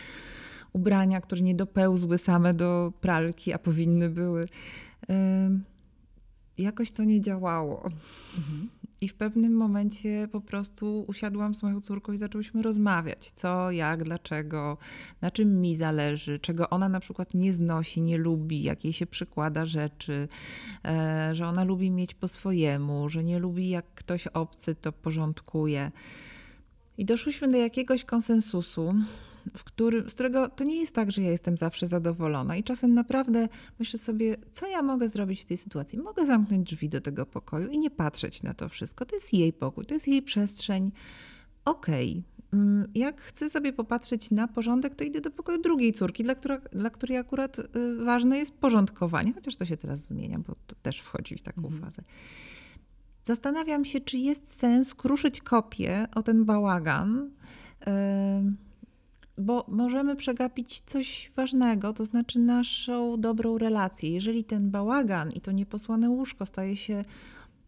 [0.72, 4.46] ubrania, które nie dopełzły same do pralki, a powinny były.
[6.58, 7.90] Jakoś to nie działało.
[8.36, 8.68] Mhm.
[9.00, 14.04] I w pewnym momencie po prostu usiadłam z moją córką i zaczęłyśmy rozmawiać, co, jak,
[14.04, 14.78] dlaczego,
[15.20, 19.06] na czym mi zależy, czego ona na przykład nie znosi, nie lubi, jak jej się
[19.06, 20.28] przykłada rzeczy,
[20.84, 25.90] e, że ona lubi mieć po swojemu, że nie lubi jak ktoś obcy to porządkuje.
[26.98, 28.94] I doszłyśmy do jakiegoś konsensusu,
[29.56, 32.94] w którym, z którego to nie jest tak, że ja jestem zawsze zadowolona i czasem
[32.94, 35.98] naprawdę myślę sobie, co ja mogę zrobić w tej sytuacji.
[35.98, 39.04] Mogę zamknąć drzwi do tego pokoju i nie patrzeć na to wszystko.
[39.04, 40.92] To jest jej pokój, to jest jej przestrzeń.
[41.64, 42.10] Okej.
[42.10, 42.38] Okay.
[42.52, 46.58] Mm, jak chcę sobie popatrzeć na porządek, to idę do pokoju drugiej córki, dla, która,
[46.58, 47.64] dla której akurat y,
[48.04, 51.82] ważne jest porządkowanie, chociaż to się teraz zmienia, bo to też wchodzi w taką mhm.
[51.82, 52.02] fazę.
[53.22, 57.30] Zastanawiam się, czy jest sens kruszyć kopię o ten bałagan.
[57.86, 57.92] Yy,
[59.38, 64.10] bo możemy przegapić coś ważnego, to znaczy naszą dobrą relację.
[64.10, 67.04] Jeżeli ten bałagan i to nieposłane łóżko staje się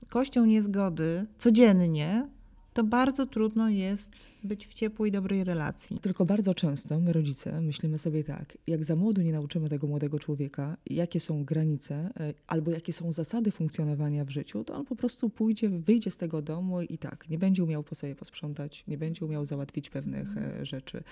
[0.09, 2.29] kością niezgody codziennie,
[2.73, 4.13] to bardzo trudno jest
[4.45, 5.99] być w ciepłej, dobrej relacji.
[5.99, 10.19] Tylko bardzo często my rodzice myślimy sobie tak, jak za młodu nie nauczymy tego młodego
[10.19, 14.97] człowieka, jakie są granice e, albo jakie są zasady funkcjonowania w życiu, to on po
[14.97, 18.99] prostu pójdzie, wyjdzie z tego domu i tak, nie będzie umiał po sobie posprzątać, nie
[18.99, 20.65] będzie umiał załatwić pewnych mm.
[20.65, 21.03] rzeczy,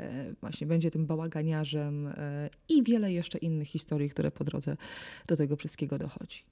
[0.00, 2.08] e, właśnie będzie tym bałaganiarzem
[2.68, 4.76] i wiele jeszcze innych historii, które po drodze
[5.26, 6.42] do tego wszystkiego dochodzi.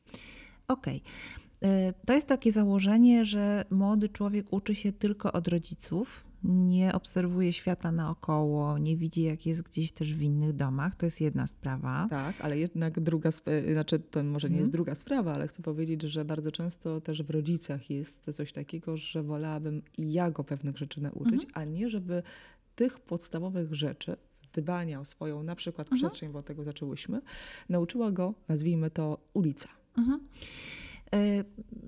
[0.69, 0.97] Okej.
[0.97, 1.44] Okay.
[1.63, 1.67] Y,
[2.07, 7.93] to jest takie założenie, że młody człowiek uczy się tylko od rodziców, nie obserwuje świata
[7.93, 10.95] naokoło, nie widzi, jak jest gdzieś też w innych domach.
[10.95, 12.07] To jest jedna sprawa.
[12.11, 13.31] Tak, ale jednak druga,
[13.73, 14.73] znaczy to może nie jest mhm.
[14.73, 19.23] druga sprawa, ale chcę powiedzieć, że bardzo często też w rodzicach jest coś takiego, że
[19.23, 21.51] wolałabym ja go pewnych rzeczy nauczyć, mhm.
[21.55, 22.23] a nie żeby
[22.77, 24.17] tych podstawowych rzeczy,
[24.53, 25.99] dbania o swoją na przykład mhm.
[25.99, 27.21] przestrzeń, bo od tego zaczęłyśmy,
[27.69, 29.69] nauczyła go, nazwijmy to, ulica.
[29.99, 30.21] Mhm.
[31.15, 31.45] E,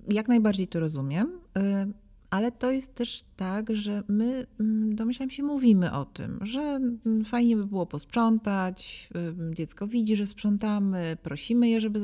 [0.09, 1.87] jak najbardziej to rozumiem, e,
[2.31, 7.25] ale to jest też tak, że my mm, domyślam się mówimy o tym, że mm,
[7.25, 9.09] fajnie by było posprzątać,
[9.51, 12.01] dziecko widzi, że sprzątamy, prosimy je, żeby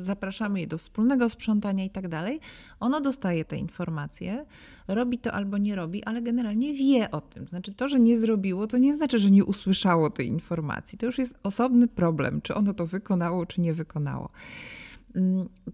[0.00, 2.40] zapraszamy je do wspólnego sprzątania i tak dalej.
[2.80, 4.44] Ono dostaje te informacje,
[4.88, 7.48] robi to albo nie robi, ale generalnie wie o tym.
[7.48, 10.98] Znaczy to, że nie zrobiło, to nie znaczy, że nie usłyszało tej informacji.
[10.98, 14.30] To już jest osobny problem, czy ono to wykonało, czy nie wykonało.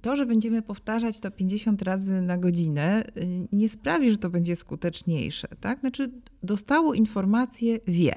[0.00, 4.56] To, że będziemy powtarzać to 50 razy na godzinę, y, nie sprawi, że to będzie
[4.56, 5.48] skuteczniejsze.
[5.60, 5.80] Tak?
[5.80, 6.10] Znaczy,
[6.42, 8.14] dostało informację, wie.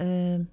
[0.00, 0.44] Y,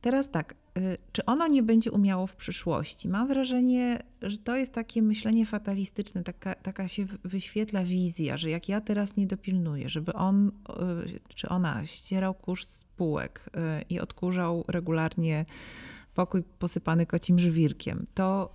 [0.00, 3.08] teraz tak, y, czy ono nie będzie umiało w przyszłości?
[3.08, 8.68] Mam wrażenie, że to jest takie myślenie fatalistyczne, taka, taka się wyświetla wizja, że jak
[8.68, 10.52] ja teraz nie dopilnuję, żeby on
[11.34, 13.50] czy ona ścierał kurz z półek
[13.90, 15.44] i odkurzał regularnie
[16.14, 18.54] pokój posypany kocim żwirkiem, to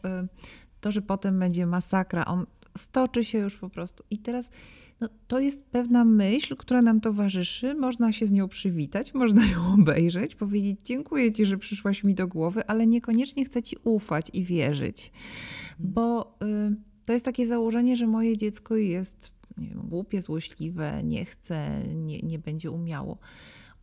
[0.85, 2.45] to, że potem będzie masakra, on
[2.77, 4.03] stoczy się już po prostu.
[4.09, 4.49] I teraz
[5.01, 9.73] no, to jest pewna myśl, która nam towarzyszy, można się z nią przywitać, można ją
[9.81, 14.43] obejrzeć, powiedzieć dziękuję ci, że przyszłaś mi do głowy, ale niekoniecznie chcę ci ufać i
[14.43, 15.11] wierzyć,
[15.71, 15.93] mhm.
[15.93, 16.37] bo
[16.71, 21.83] y, to jest takie założenie, że moje dziecko jest nie wiem, głupie, złośliwe, nie chce,
[21.95, 23.17] nie, nie będzie umiało.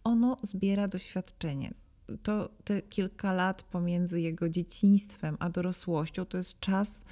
[0.05, 1.75] Ono zbiera doświadczenie
[2.22, 7.05] to te kilka lat pomiędzy jego dzieciństwem a dorosłością to jest czas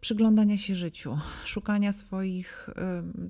[0.00, 2.70] przyglądania się życiu, szukania swoich,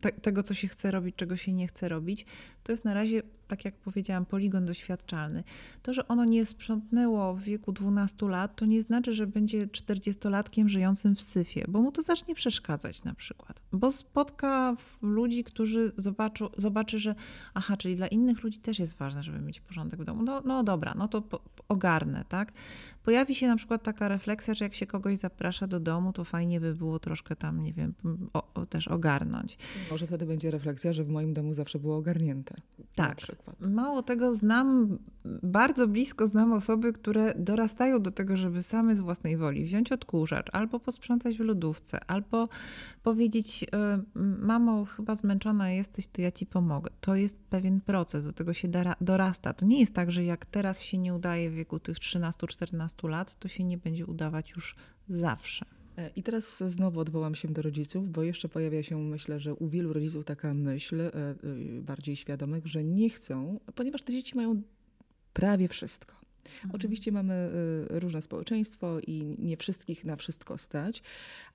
[0.01, 2.27] te, tego, co się chce robić, czego się nie chce robić.
[2.69, 5.45] To jest na razie tak jak powiedziałam, poligon doświadczalny.
[5.83, 10.69] To, że ono nie sprzątnęło w wieku 12 lat, to nie znaczy, że będzie 40-latkiem
[10.69, 13.61] żyjącym w syfie, bo mu to zacznie przeszkadzać na przykład.
[13.73, 17.15] Bo spotka ludzi, którzy zobaczą, zobaczy, że
[17.55, 20.23] aha, czyli dla innych ludzi też jest ważne, żeby mieć porządek w domu.
[20.23, 21.23] No, no dobra, no to
[21.69, 22.53] ogarnę, tak?
[23.05, 26.61] Pojawi się na przykład taka refleksja, że jak się kogoś zaprasza do domu, to fajnie
[26.61, 27.95] by było troszkę tam, nie wiem,
[28.33, 29.59] o, o, też ogarnąć.
[29.91, 32.58] Może wtedy będzie refleksja, że w moim domu zawsze było ogarnięte.
[32.95, 33.19] Tak.
[33.61, 34.99] Mało tego, znam,
[35.43, 40.47] bardzo blisko znam osoby, które dorastają do tego, żeby same z własnej woli wziąć odkurzacz,
[40.53, 42.49] albo posprzątać w lodówce, albo
[43.03, 44.03] powiedzieć, e,
[44.41, 46.91] mamo, chyba zmęczona jesteś, to ja ci pomogę.
[47.01, 48.69] To jest pewien proces, do tego się
[49.01, 49.53] dorasta.
[49.53, 53.37] To nie jest tak, że jak teraz się nie udaje w wieku tych 13-14 lat,
[53.37, 54.77] to się nie będzie udawać już
[55.09, 55.78] zawsze.
[55.99, 59.69] E, I teraz znowu odwołam się do rodziców, bo jeszcze pojawia się, myślę, że u
[59.69, 61.35] wielu rodziców taka myśl, e, e,
[61.83, 64.63] bardziej świadomych, że nie chcą, ponieważ te dzieci mają
[65.33, 66.15] prawie wszystko.
[66.55, 66.75] Mhm.
[66.75, 67.51] Oczywiście mamy
[67.91, 71.03] różne społeczeństwo i nie wszystkich na wszystko stać,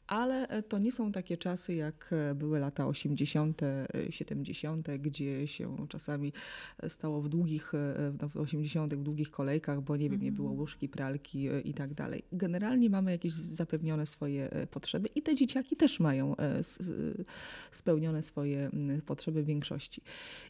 [0.08, 3.62] ale e, to nie są takie czasy, jak e, były lata 80.,
[4.10, 6.34] 70., e, gdzie się czasami
[6.88, 7.72] stało w długich,
[8.22, 10.60] no w 80., w długich kolejkach, bo nie wiem, nie było mhm.
[10.60, 12.24] łóżki, pralki i tak dalej.
[12.32, 16.36] Generalnie mamy jakieś zapewnione swoje potrzeby i te dzieciaki też mają
[17.72, 18.70] spełnione swoje
[19.06, 20.02] potrzeby w większości.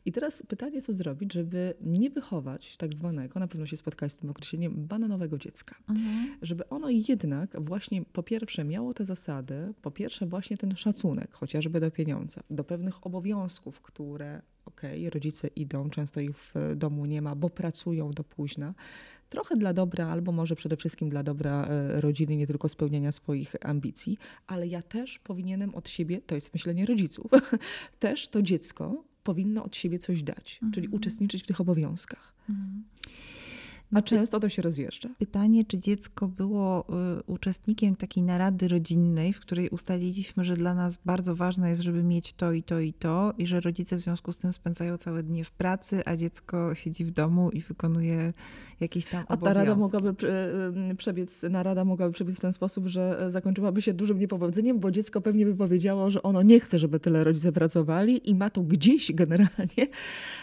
[0.06, 4.18] I teraz pytanie, co zrobić, żeby nie wychować tak zwanego, na pewno się spotkać z
[4.18, 5.76] tym określeniem, bananowego dziecka.
[5.90, 6.38] Mhm.
[6.42, 9.43] Żeby ono jednak właśnie po pierwsze miało te zasady,
[9.82, 15.48] po pierwsze właśnie ten szacunek, chociażby do pieniądza, do pewnych obowiązków, które okej, okay, rodzice
[15.48, 18.74] idą, często ich w domu nie ma, bo pracują do późna,
[19.30, 23.56] trochę dla dobra, albo może przede wszystkim dla dobra e, rodziny, nie tylko spełniania swoich
[23.62, 27.32] ambicji, ale ja też powinienem od siebie, to jest myślenie rodziców,
[28.00, 30.72] też to dziecko powinno od siebie coś dać, mhm.
[30.72, 32.34] czyli uczestniczyć w tych obowiązkach.
[32.50, 32.84] Mhm.
[33.94, 35.10] A często to się rozjeżdża.
[35.18, 36.86] Pytanie, czy dziecko było
[37.20, 42.04] y, uczestnikiem takiej narady rodzinnej, w której ustaliliśmy, że dla nas bardzo ważne jest, żeby
[42.04, 45.24] mieć to i to i to, i że rodzice w związku z tym spędzają całe
[45.24, 48.34] dnie w pracy, a dziecko siedzi w domu i wykonuje
[48.80, 49.48] jakieś tam obowiązki.
[49.48, 50.28] A ta rada mogłaby
[50.92, 54.92] y, przebiec, narada mogłaby przebiec w ten sposób, że e, zakończyłaby się dużym niepowodzeniem, bo
[54.92, 58.62] dziecko pewnie by powiedziało, że ono nie chce, żeby tyle rodzice pracowali i ma to
[58.62, 59.88] gdzieś generalnie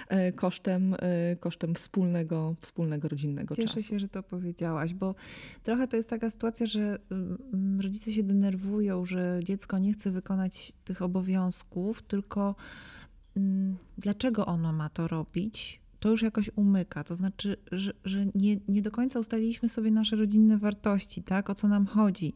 [0.08, 3.82] e, kosztem, e, kosztem wspólnego, wspólnego rodzinnego Cieszę czasu.
[3.82, 5.14] się, że to powiedziałaś, bo
[5.62, 10.72] trochę to jest taka sytuacja, że mm, rodzice się denerwują, że dziecko nie chce wykonać
[10.84, 12.54] tych obowiązków, tylko
[13.36, 15.80] mm, dlaczego ono ma to robić?
[16.00, 17.04] To już jakoś umyka.
[17.04, 21.50] To znaczy, że, że nie, nie do końca ustaliliśmy sobie nasze rodzinne wartości, tak?
[21.50, 22.34] O co nam chodzi.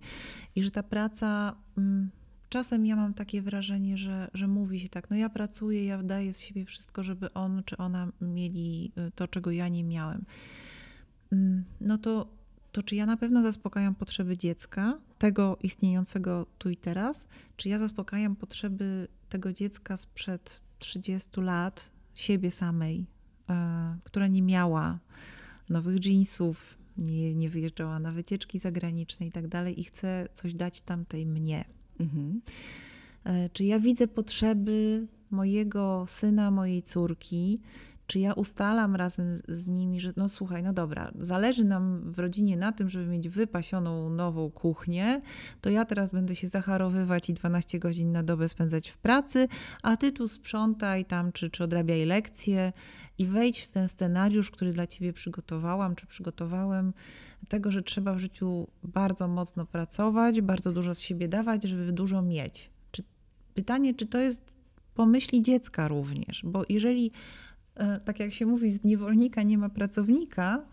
[0.57, 2.11] I że ta praca mm,
[2.55, 6.35] czasem ja mam takie wrażenie, że, że mówi się tak, no ja pracuję, ja daję
[6.35, 10.25] z siebie wszystko, żeby on czy ona mieli y, to, czego ja nie miałem.
[11.35, 12.27] Mm, no to,
[12.73, 17.79] to czy ja na pewno zaspokajam potrzeby dziecka, tego istniejącego tu i teraz, czy ja
[17.79, 23.07] zaspokajam potrzeby tego dziecka sprzed 30 lat, siebie samej,
[23.51, 24.99] e, która nie miała
[25.69, 30.81] nowych jeansów, nie, nie wyjeżdżała na wycieczki zagraniczne i tak dalej, i chcę coś dać
[30.81, 31.65] tamtej mnie.
[32.01, 32.41] Mhm.
[33.25, 37.61] E, czy ja widzę potrzeby mojego syna, mojej córki,
[38.07, 42.57] czy ja ustalam razem z nimi, że no słuchaj, no dobra, zależy nam w rodzinie
[42.57, 45.21] na tym, żeby mieć wypasioną nową kuchnię,
[45.61, 49.49] to ja teraz będę się zacharowywać i 12 godzin na dobę spędzać w pracy,
[49.83, 52.73] a ty tu sprzątaj tam, czy, czy odrabiaj lekcje
[53.19, 56.93] i wejdź w ten scenariusz, który dla ciebie przygotowałam, czy przygotowałem,
[57.49, 62.23] tego, że trzeba w życiu bardzo mocno pracować, bardzo dużo z siebie dawać, żeby dużo
[62.23, 62.71] mieć.
[62.91, 63.03] Czy,
[63.55, 64.61] pytanie, czy to jest
[64.95, 67.13] pomyśli dziecka również, bo jeżeli
[68.05, 70.65] tak jak się mówi, z niewolnika nie ma pracownika,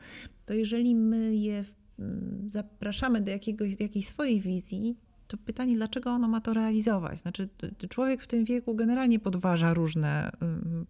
[0.45, 1.63] to jeżeli my je
[1.99, 4.95] mm, zapraszamy do jakiegoś, do jakiejś swojej wizji,
[5.27, 7.19] to pytanie, dlaczego ono ma to realizować?
[7.19, 7.49] Znaczy,
[7.89, 10.85] człowiek w tym wieku generalnie podważa różne mm,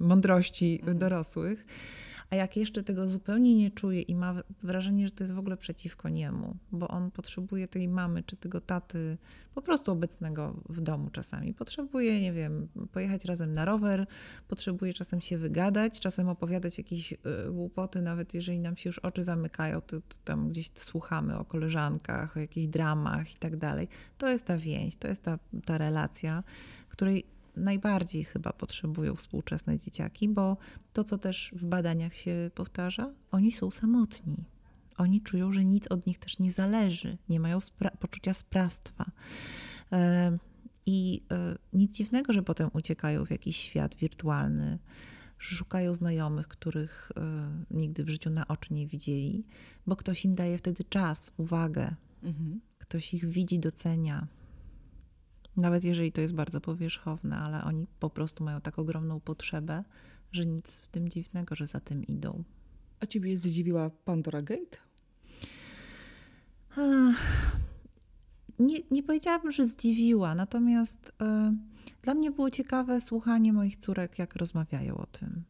[0.00, 0.98] mądrości mhm.
[0.98, 1.66] dorosłych.
[2.30, 5.56] A jak jeszcze tego zupełnie nie czuje i ma wrażenie, że to jest w ogóle
[5.56, 9.18] przeciwko niemu, bo on potrzebuje tej mamy czy tego taty
[9.54, 11.54] po prostu obecnego w domu czasami.
[11.54, 14.06] Potrzebuje, nie wiem, pojechać razem na rower,
[14.48, 17.16] potrzebuje czasem się wygadać, czasem opowiadać jakieś y,
[17.50, 22.36] głupoty, nawet jeżeli nam się już oczy zamykają, to, to tam gdzieś słuchamy o koleżankach,
[22.36, 23.88] o jakichś dramach i tak dalej.
[24.18, 26.42] To jest ta więź, to jest ta, ta relacja,
[26.88, 27.24] której
[27.60, 30.56] najbardziej chyba potrzebują współczesne dzieciaki, bo
[30.92, 34.44] to, co też w badaniach się powtarza, oni są samotni.
[34.96, 39.10] Oni czują, że nic od nich też nie zależy, nie mają spra poczucia sprawstwa.
[40.86, 44.78] I e, nic dziwnego, że potem uciekają w jakiś świat wirtualny,
[45.38, 49.44] że szukają znajomych, których e, nigdy w życiu na oczy nie widzieli,
[49.86, 52.60] bo ktoś im daje wtedy czas, uwagę, mhm.
[52.78, 54.26] ktoś ich widzi, docenia,
[55.60, 59.84] nawet jeżeli to jest bardzo powierzchowne, ale oni po prostu mają tak ogromną potrzebę,
[60.32, 62.44] że nic w tym dziwnego, że za tym idą.
[63.00, 64.76] A ciebie zdziwiła Pandora Gate?
[68.58, 71.12] Nie, nie powiedziałabym, że zdziwiła, natomiast y,
[72.02, 75.42] dla mnie było ciekawe słuchanie moich córek, jak rozmawiają o tym.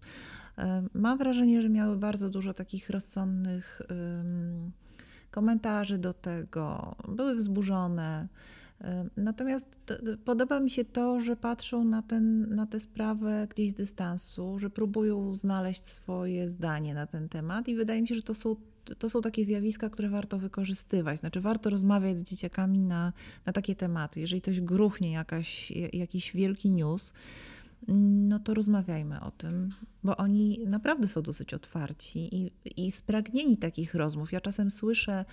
[0.58, 0.62] Y,
[0.94, 8.28] mam wrażenie, że miały bardzo dużo takich rozsądnych y, komentarzy do tego, były wzburzone.
[9.16, 9.76] Natomiast
[10.24, 14.70] podoba mi się to, że patrzą na, ten, na tę sprawę gdzieś z dystansu, że
[14.70, 18.56] próbują znaleźć swoje zdanie na ten temat i wydaje mi się, że to są,
[18.98, 21.20] to są takie zjawiska, które warto wykorzystywać.
[21.20, 23.12] Znaczy warto rozmawiać z dzieciakami na,
[23.46, 24.20] na takie tematy.
[24.20, 27.12] Jeżeli ktoś gruchnie jakaś, jakiś wielki news,
[28.28, 29.70] no to rozmawiajmy o tym,
[30.04, 34.32] bo oni naprawdę są dosyć otwarci i, i spragnieni takich rozmów.
[34.32, 35.24] Ja czasem słyszę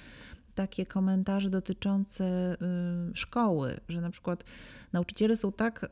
[0.58, 2.58] takie komentarze dotyczące
[3.12, 4.44] y, szkoły, że na przykład
[4.94, 5.90] nauczyciele są tak y,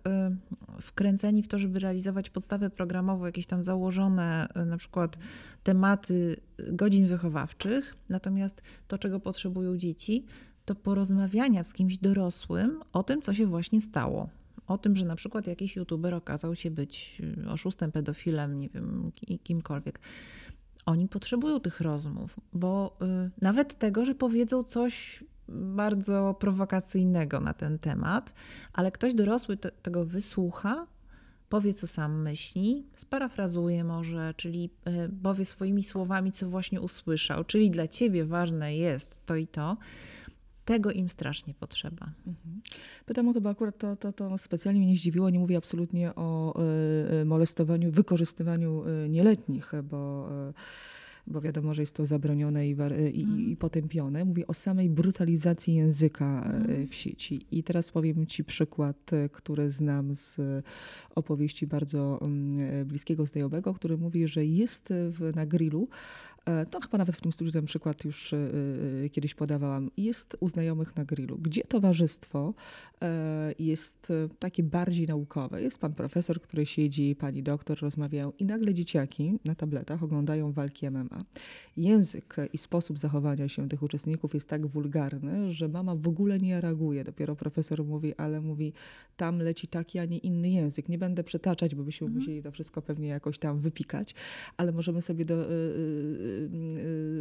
[0.81, 5.17] wkręceni w to, żeby realizować podstawę programową, jakieś tam założone y, na przykład
[5.63, 6.37] tematy
[6.71, 10.25] godzin wychowawczych, natomiast to, czego potrzebują dzieci,
[10.65, 14.29] to porozmawiania z kimś dorosłym o tym, co się właśnie stało.
[14.67, 19.11] O tym, że na przykład jakiś youtuber okazał się być oszustem, pedofilem, nie wiem,
[19.43, 19.99] kimkolwiek
[20.85, 27.79] oni potrzebują tych rozmów, bo y, nawet tego, że powiedzą coś bardzo prowokacyjnego na ten
[27.79, 28.33] temat,
[28.73, 30.87] ale ktoś dorosły te, tego wysłucha,
[31.49, 37.71] powie, co sam myśli, sparafrazuje może, czyli y, powie swoimi słowami, co właśnie usłyszał, czyli
[37.71, 39.77] dla ciebie ważne jest to i to.
[40.65, 42.11] Tego im strasznie potrzeba.
[42.27, 42.61] Mhm.
[43.05, 45.29] Pytam o to, bo akurat to, to, to specjalnie mnie nie zdziwiło.
[45.29, 46.59] Nie mówię absolutnie o
[47.21, 50.29] y, molestowaniu, wykorzystywaniu nieletnich, bo
[51.27, 52.75] bo wiadomo, że jest to zabronione i,
[53.13, 53.39] i, mm.
[53.39, 54.25] i potępione.
[54.25, 56.87] Mówię o samej brutalizacji języka mm.
[56.87, 57.45] w sieci.
[57.51, 60.37] I teraz powiem Ci przykład, który znam z
[61.15, 65.87] opowieści bardzo mm, bliskiego znajomego, który mówi, że jest w, na grillu
[66.34, 66.34] E,
[66.71, 68.37] to chyba nawet w tym studiu ten przykład już e,
[69.05, 69.91] e, kiedyś podawałam.
[69.97, 72.53] Jest u znajomych na grillu, gdzie towarzystwo
[73.59, 75.61] jest takie bardziej naukowe.
[75.61, 80.89] Jest pan profesor, który siedzi, pani doktor rozmawiają i nagle dzieciaki na tabletach oglądają walki
[80.89, 81.23] MMA.
[81.77, 86.61] Język i sposób zachowania się tych uczestników jest tak wulgarny, że mama w ogóle nie
[86.61, 87.03] reaguje.
[87.03, 88.73] Dopiero profesor mówi, ale mówi,
[89.17, 90.89] tam leci taki, a nie inny język.
[90.89, 92.21] Nie będę przetaczać, bo byśmy mhm.
[92.21, 94.15] musieli to wszystko pewnie jakoś tam wypikać,
[94.57, 95.47] ale możemy sobie do,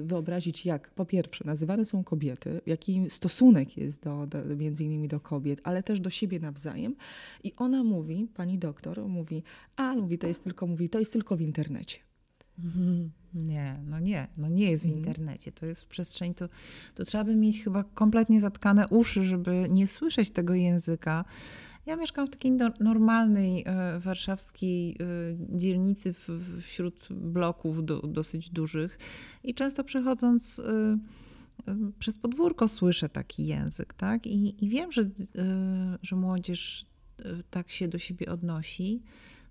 [0.02, 5.20] wyobrazić, jak po pierwsze nazywane są kobiety, jaki stosunek jest do, do, między innymi do
[5.20, 6.96] kobiet, ale też do siebie nawzajem.
[7.44, 9.42] I ona mówi, pani doktor mówi,
[9.76, 11.98] a mówi, to jest tylko, mówi, to jest tylko w internecie.
[12.58, 13.10] Mhm.
[13.34, 15.06] Nie, no nie, no nie jest w mhm.
[15.06, 15.52] internecie.
[15.52, 16.48] To jest w przestrzeni, to,
[16.94, 21.24] to trzeba by mieć chyba kompletnie zatkane uszy, żeby nie słyszeć tego języka.
[21.86, 24.96] Ja mieszkam w takiej normalnej e, warszawskiej e,
[25.58, 26.14] dzielnicy
[26.60, 28.98] wśród bloków do, dosyć dużych
[29.44, 30.98] i często przechodząc e,
[31.98, 34.26] przez podwórko słyszę taki język, tak?
[34.26, 35.10] I, i wiem, że,
[36.02, 36.86] że młodzież
[37.50, 39.02] tak się do siebie odnosi.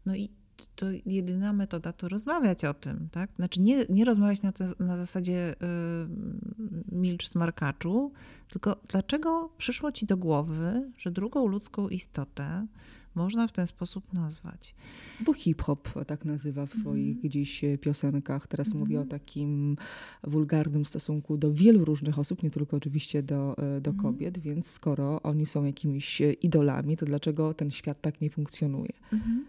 [0.06, 0.30] No i
[0.76, 3.30] to jedyna metoda to rozmawiać o tym, tak?
[3.36, 8.12] Znaczy nie, nie rozmawiać na, te, na zasadzie yy, milcz smarkaczu,
[8.50, 12.68] tylko dlaczego przyszło ci do głowy, że drugą ludzką istotę
[13.16, 14.76] można w ten sposób nazwać.
[15.20, 17.22] Bo hip-hop tak nazywa w swoich mm.
[17.24, 18.48] gdzieś piosenkach.
[18.48, 18.80] Teraz mm.
[18.80, 19.78] mówię o takim
[20.24, 24.02] wulgarnym stosunku do wielu różnych osób, nie tylko oczywiście do, e, do mm.
[24.04, 28.94] kobiet, więc skoro oni są jakimiś idolami, to dlaczego ten świat tak nie funkcjonuje?
[29.12, 29.40] -hmm.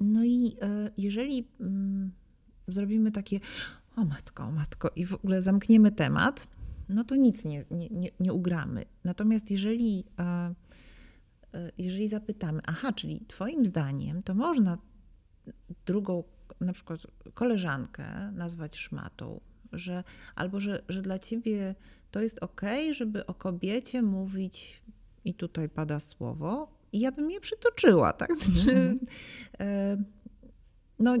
[0.00, 2.12] No i e, jeżeli mm,
[2.68, 3.40] zrobimy takie,
[3.96, 6.46] o matko, o matko, i w ogóle zamkniemy temat,
[6.88, 8.84] no to nic nie, nie, nie, nie ugramy.
[9.04, 10.54] Natomiast jeżeli, e,
[11.54, 14.78] e, jeżeli zapytamy, aha, czyli Twoim zdaniem to można
[15.86, 16.24] drugą,
[16.60, 17.00] na przykład
[17.34, 19.40] koleżankę nazwać szmatą,
[19.72, 21.74] że, albo że, że dla Ciebie
[22.10, 24.82] to jest ok, żeby o kobiecie mówić,
[25.24, 28.30] i tutaj pada słowo, i ja bym je przytoczyła, tak?
[28.30, 28.98] Mm -hmm.
[30.98, 31.16] no,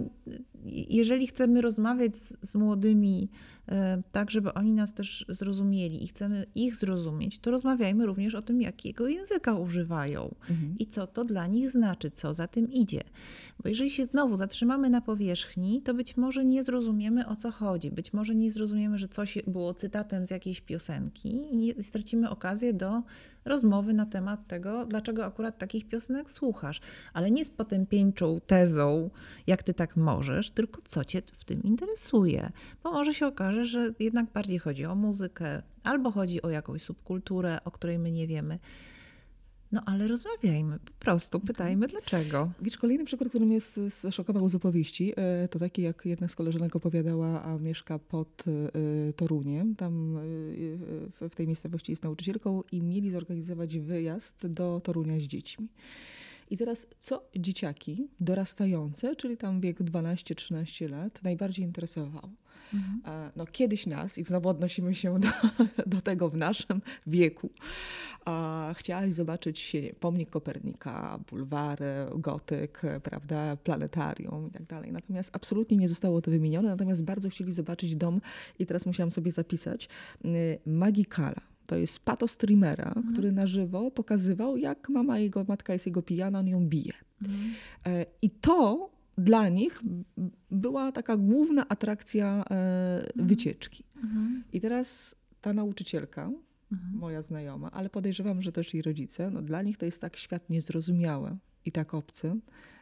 [0.88, 3.30] jeżeli chcemy rozmawiać z, z, młodymi,
[3.68, 8.42] e, tak, żeby oni nas też zrozumieli i chcemy ich zrozumieć, to rozmawiajmy również o
[8.42, 10.74] tym, jakiego języka używają mhm.
[10.78, 13.00] i co to dla nich znaczy, co za tym idzie.
[13.62, 17.90] Bo jeżeli się znowu zatrzymamy na powierzchni, to być może nie zrozumiemy o co chodzi.
[17.90, 23.02] Być może nie zrozumiemy, że coś było cytatem z jakiejś piosenki i stracimy okazję do
[23.44, 26.80] rozmowy na temat tego, dlaczego akurat takich piosenek słuchasz.
[27.12, 29.10] Ale nie z potępieńczą tezą,
[29.46, 32.50] jak ty tak możesz, tylko co cię w tym interesuje.
[32.82, 37.58] Bo może się okaże, że jednak bardziej chodzi o muzykę, albo chodzi o jakąś subkulturę,
[37.64, 38.58] o której my nie wiemy.
[39.74, 42.50] No ale rozmawiajmy, po prostu pytajmy dlaczego.
[42.62, 46.76] Wiesz, kolejny przykład, który mnie zszokował z opowieści, e, to taki jak jedna z koleżanek
[46.76, 49.74] opowiadała, a mieszka pod e, Toruniem.
[49.76, 55.68] Tam e, w tej miejscowości jest nauczycielką i mieli zorganizować wyjazd do Torunia z dziećmi.
[56.50, 62.30] I teraz, co dzieciaki dorastające, czyli tam wiek 12-13 lat, najbardziej interesowało?
[62.74, 63.32] Mhm.
[63.36, 65.28] No, kiedyś nas, i znowu odnosimy się do,
[65.96, 67.50] do tego w naszym wieku,
[68.74, 74.92] chciałaś zobaczyć pomnik Kopernika, bulwary, gotyk, prawda, planetarium i tak dalej.
[74.92, 78.20] Natomiast absolutnie nie zostało to wymienione, natomiast bardzo chcieli zobaczyć dom,
[78.58, 79.88] i teraz musiałam sobie zapisać,
[80.24, 83.12] y, Magikala to jest pato streamera, mhm.
[83.12, 86.92] który na żywo pokazywał, jak mama jego matka jest jego pijana, on ją bije.
[87.22, 87.54] Mhm.
[87.86, 89.82] E, I to dla nich
[90.50, 93.28] była taka główna atrakcja e, mhm.
[93.28, 93.84] wycieczki.
[93.96, 94.44] Mhm.
[94.52, 96.30] I teraz ta nauczycielka,
[96.72, 96.98] mhm.
[96.98, 100.50] moja znajoma, ale podejrzewam, że też i rodzice, no dla nich to jest tak świat
[100.50, 102.36] niezrozumiały i tak obcy,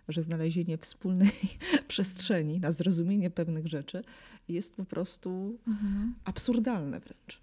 [0.09, 1.33] że znalezienie wspólnej
[1.89, 4.05] przestrzeni na zrozumienie pewnych rzeczy
[4.49, 6.15] jest po prostu mhm.
[6.25, 7.42] absurdalne wręcz.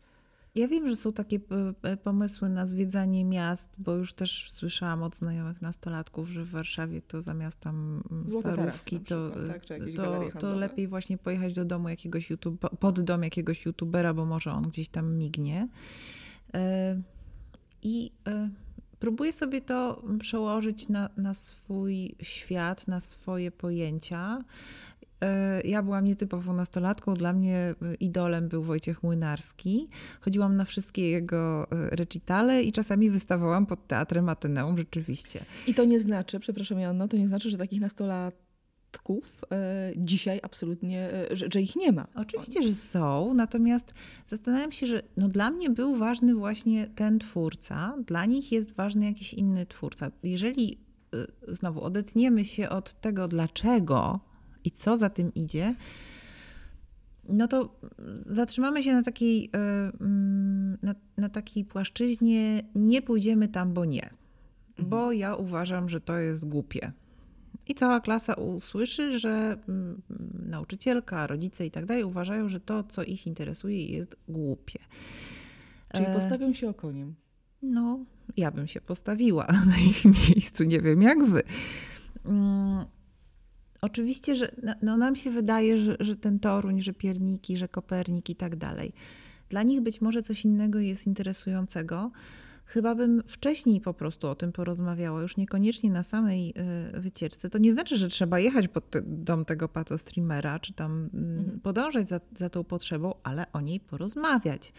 [0.56, 1.39] Ja wiem, że są takie
[1.84, 7.02] e, pomysły na zwiedzanie miast, bo już też słyszałam od znajomych nastolatków, że w Warszawie
[7.02, 9.62] to zamiast tam mm, starówki, to, tak,
[9.95, 14.52] to, to, lepiej właśnie pojechać do domu jakiegoś YouTube, pod dom jakiegoś youtubera, bo może
[14.52, 15.68] on gdzieś tam mignie.
[16.54, 17.02] E,
[17.84, 18.50] I e,
[19.00, 24.43] próbuję sobie to przełożyć na, na swój świat, na swoje pojęcia.
[25.22, 27.13] E, ja byłam nietypową nastolatką.
[27.13, 29.89] Dla mnie e, idolem był Wojciech Młynarski.
[30.22, 35.45] Chodziłam na wszystkie jego e, recitale i czasami wystawałam pod Teatrem Ateneum rzeczywiście.
[35.67, 39.41] I to nie znaczy, przepraszam Janno, to nie znaczy, że takich nastolatków
[39.97, 42.07] dzisiaj absolutnie, że, że, ich nie ma.
[42.15, 43.93] Oczywiście, że są, natomiast
[44.26, 49.05] zastanawiam się, że no dla mnie był ważny właśnie ten twórca, dla nich jest ważny
[49.05, 50.11] jakiś inny twórca.
[50.24, 50.78] Jeżeli
[51.47, 54.20] znowu odetniemy się od tego, dlaczego
[54.64, 55.76] i co za tym idzie,
[57.30, 57.80] no to
[58.26, 59.57] zatrzymamy się na takiej, e,
[60.01, 64.10] mm, na, na takiej płaszczyźnie, nie pójdziemy tam, bo nie.
[64.70, 64.89] Mhm.
[64.89, 66.91] Bo ja uważam, że to jest głupie.
[67.68, 70.01] I cała klasa usłyszy, że mm,
[70.49, 74.80] nauczycielka, rodzice i tak dalej uważają, że to, co ich interesuje, jest głupie.
[75.93, 77.16] Czyli e, postawią się okoniem.
[77.62, 78.05] No,
[78.38, 81.43] ja bym się postawiła na ich miejscu, nie wiem jak wy.
[83.82, 88.30] Oczywiście, że no, no, nam się wydaje, że, że ten Toruń, że pierniki, że Kopernik
[88.30, 88.94] i tak dalej.
[89.50, 92.12] Dla nich być może coś innego jest interesującego.
[92.70, 96.53] Chyba bym wcześniej po prostu o tym porozmawiała, już niekoniecznie na samej
[96.95, 97.49] y, wycieczce.
[97.49, 101.59] To nie znaczy, że trzeba jechać pod dom tego patostreamera, czy tam mm, mhm.
[101.59, 104.74] podążać za, za tą potrzebą, ale o niej porozmawiać.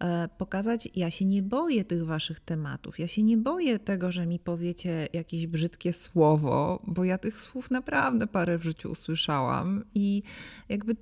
[0.00, 4.26] E, pokazać, ja się nie boję tych waszych tematów, ja się nie boję tego, że
[4.26, 10.22] mi powiecie jakieś brzydkie słowo, bo ja tych słów naprawdę parę w życiu usłyszałam i
[10.68, 10.96] jakby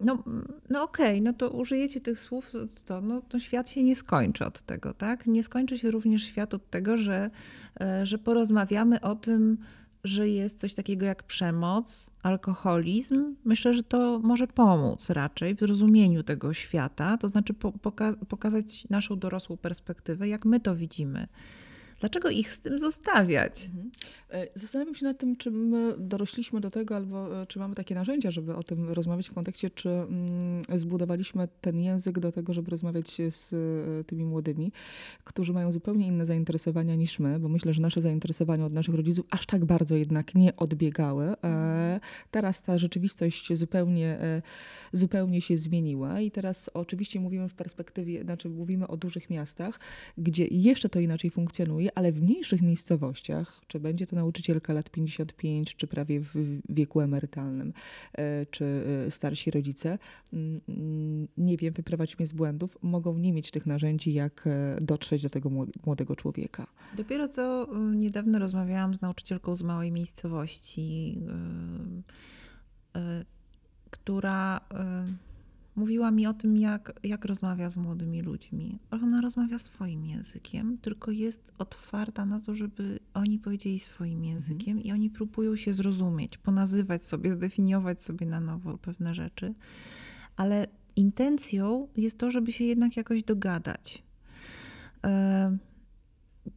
[0.00, 0.22] no,
[0.70, 2.52] no okej, okay, no to użyjecie tych słów,
[2.84, 5.26] to, no, to świat się nie skończy od tego, tak?
[5.26, 7.30] Nie skończy się również świat od tego, że,
[7.80, 9.58] e, że porozmawiamy o tym,
[10.04, 13.36] że jest coś takiego jak przemoc, alkoholizm.
[13.44, 19.18] Myślę, że to może pomóc raczej w zrozumieniu tego świata, to znaczy poka pokazać naszą
[19.18, 21.26] dorosłą perspektywę, jak my to widzimy.
[22.00, 23.66] Dlaczego ich z tym zostawiać?
[23.66, 23.90] Mhm.
[24.30, 27.94] E, zastanawiam się nad tym, czy my dorośliśmy do tego, albo e, czy mamy takie
[27.94, 32.70] narzędzia, żeby o tym rozmawiać w kontekście, czy mm, zbudowaliśmy ten język do tego, żeby
[32.70, 34.72] rozmawiać z e, tymi młodymi,
[35.24, 39.26] którzy mają zupełnie inne zainteresowania niż my, bo myślę, że nasze zainteresowania od naszych rodziców
[39.30, 41.24] aż tak bardzo jednak nie odbiegały.
[41.28, 42.00] Mhm.
[42.30, 44.18] Teraz ta rzeczywistość zupełnie,
[44.92, 49.80] zupełnie się zmieniła i teraz oczywiście mówimy w perspektywie, znaczy mówimy o dużych miastach,
[50.18, 55.76] gdzie jeszcze to inaczej funkcjonuje, ale w mniejszych miejscowościach, czy będzie to nauczycielka lat 55,
[55.76, 57.72] czy prawie w wieku emerytalnym,
[58.12, 59.98] e, czy e, starsi rodzice,
[60.32, 60.60] mm,
[61.36, 65.30] nie wiem, wyprowadź mnie z błędów, mogą nie mieć tych narzędzi, jak e, dotrzeć do
[65.30, 65.50] tego
[65.86, 66.66] młodego człowieka.
[66.96, 71.18] Dopiero co niedawno rozmawiałam z nauczycielką z małej miejscowości,
[73.90, 74.60] która
[75.78, 78.78] mówiła mi o tym, jak, jak rozmawia z młodymi ludźmi.
[78.90, 84.34] Ona rozmawia swoim językiem, tylko jest otwarta na to, żeby oni powiedzieli swoim mhm.
[84.34, 84.86] językiem mhm.
[84.86, 89.54] i oni próbują się zrozumieć, ponazywać sobie, zdefiniować sobie na nowo pewne rzeczy.
[90.36, 90.66] Ale
[90.96, 94.02] intencją jest to, żeby się jednak jakoś dogadać.
[95.04, 95.56] E,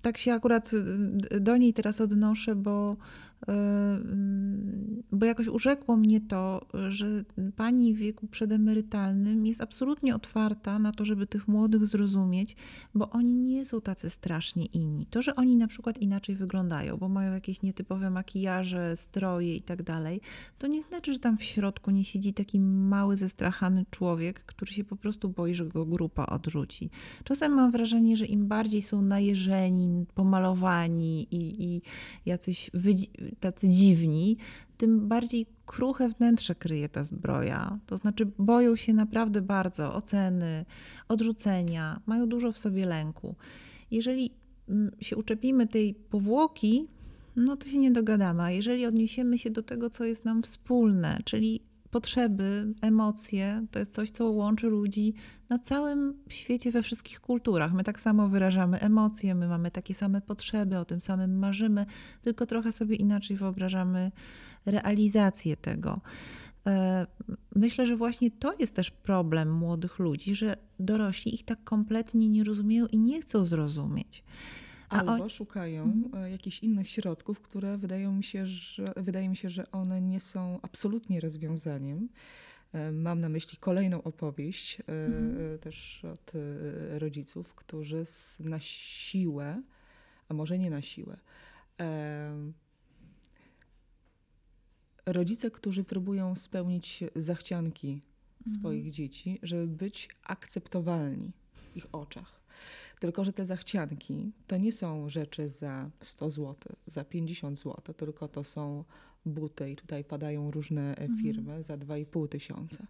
[0.01, 0.71] tak się akurat
[1.41, 2.97] do niej teraz odnoszę, bo
[5.11, 7.23] bo jakoś urzekło mnie to, że
[7.55, 12.55] pani w wieku przedemerytalnym jest absolutnie otwarta na to, żeby tych młodych zrozumieć,
[12.95, 15.05] bo oni nie są tacy strasznie inni.
[15.05, 19.83] To, że oni na przykład inaczej wyglądają, bo mają jakieś nietypowe makijaże, stroje i tak
[19.83, 20.21] dalej,
[20.59, 24.83] to nie znaczy, że tam w środku nie siedzi taki mały, zestrachany człowiek, który się
[24.83, 26.89] po prostu boi, że go grupa odrzuci.
[27.23, 31.81] Czasem mam wrażenie, że im bardziej są najeżeni, pomalowani i, i
[32.25, 34.37] jacyś wydzi- tacy dziwni,
[34.77, 37.79] tym bardziej kruche wnętrze kryje ta zbroja.
[37.85, 40.65] To znaczy boją się naprawdę bardzo oceny,
[41.07, 43.35] odrzucenia, mają dużo w sobie lęku.
[43.91, 44.31] Jeżeli
[44.69, 46.87] mm, się uczepimy tej powłoki,
[47.35, 48.43] no to się nie dogadamy.
[48.43, 51.61] A jeżeli odniesiemy się do tego, co jest nam wspólne, czyli
[51.91, 55.13] potrzeby, emocje to jest coś, co łączy ludzi
[55.49, 57.73] na całym świecie, we wszystkich kulturach.
[57.73, 61.85] My tak samo wyrażamy emocje, my mamy takie same potrzeby, o tym samym marzymy,
[62.21, 64.11] tylko trochę sobie inaczej wyobrażamy
[64.65, 66.01] realizację tego.
[66.67, 67.07] E,
[67.55, 72.43] myślę, że właśnie to jest też problem młodych ludzi, że dorośli ich tak kompletnie nie
[72.43, 74.23] rozumieją i nie chcą zrozumieć.
[74.91, 75.29] Albo on...
[75.29, 76.23] szukają mhm.
[76.23, 80.19] E, jakichś innych środków, które wydają mi się, że, wydaje mi się, że one nie
[80.19, 82.09] są absolutnie rozwiązaniem.
[82.73, 85.59] E, mam na myśli kolejną opowieść, e, mhm.
[85.59, 86.31] też od
[86.97, 88.03] rodziców, którzy
[88.39, 89.61] na siłę,
[90.29, 91.17] a może nie na siłę,
[95.05, 98.01] rodzice, którzy próbują spełnić zachcianki
[98.39, 98.59] mhm.
[98.59, 102.40] swoich dzieci, żeby być akceptowalni w ich oczach.
[103.01, 106.55] Tylko, że te zachcianki to nie są rzeczy za 100 zł,
[106.87, 108.83] za 50 zł, tylko to są
[109.25, 111.19] buty i tutaj padają różne e, mhm.
[111.19, 111.63] firmy mhm.
[111.63, 112.87] za 2,5 tysiąca.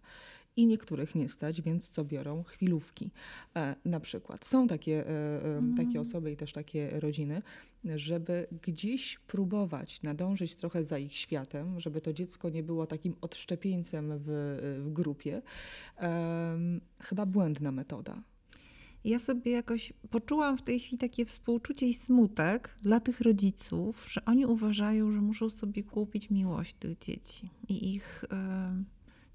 [0.56, 2.42] I niektórych nie stać, więc co biorą?
[2.42, 3.10] Chwilówki.
[3.56, 5.10] E, na przykład są takie, e,
[5.44, 5.76] e, mhm.
[5.76, 7.42] takie osoby i też takie rodziny,
[7.84, 14.12] żeby gdzieś próbować nadążyć trochę za ich światem, żeby to dziecko nie było takim odszczepieńcem
[14.18, 14.26] w,
[14.84, 15.42] w grupie.
[16.98, 18.22] chyba błędna metoda
[19.04, 24.24] ja sobie jakoś poczułam w tej chwili takie współczucie i smutek dla tych rodziców, że
[24.24, 28.24] oni uważają, że muszą sobie kupić miłość tych dzieci i ich.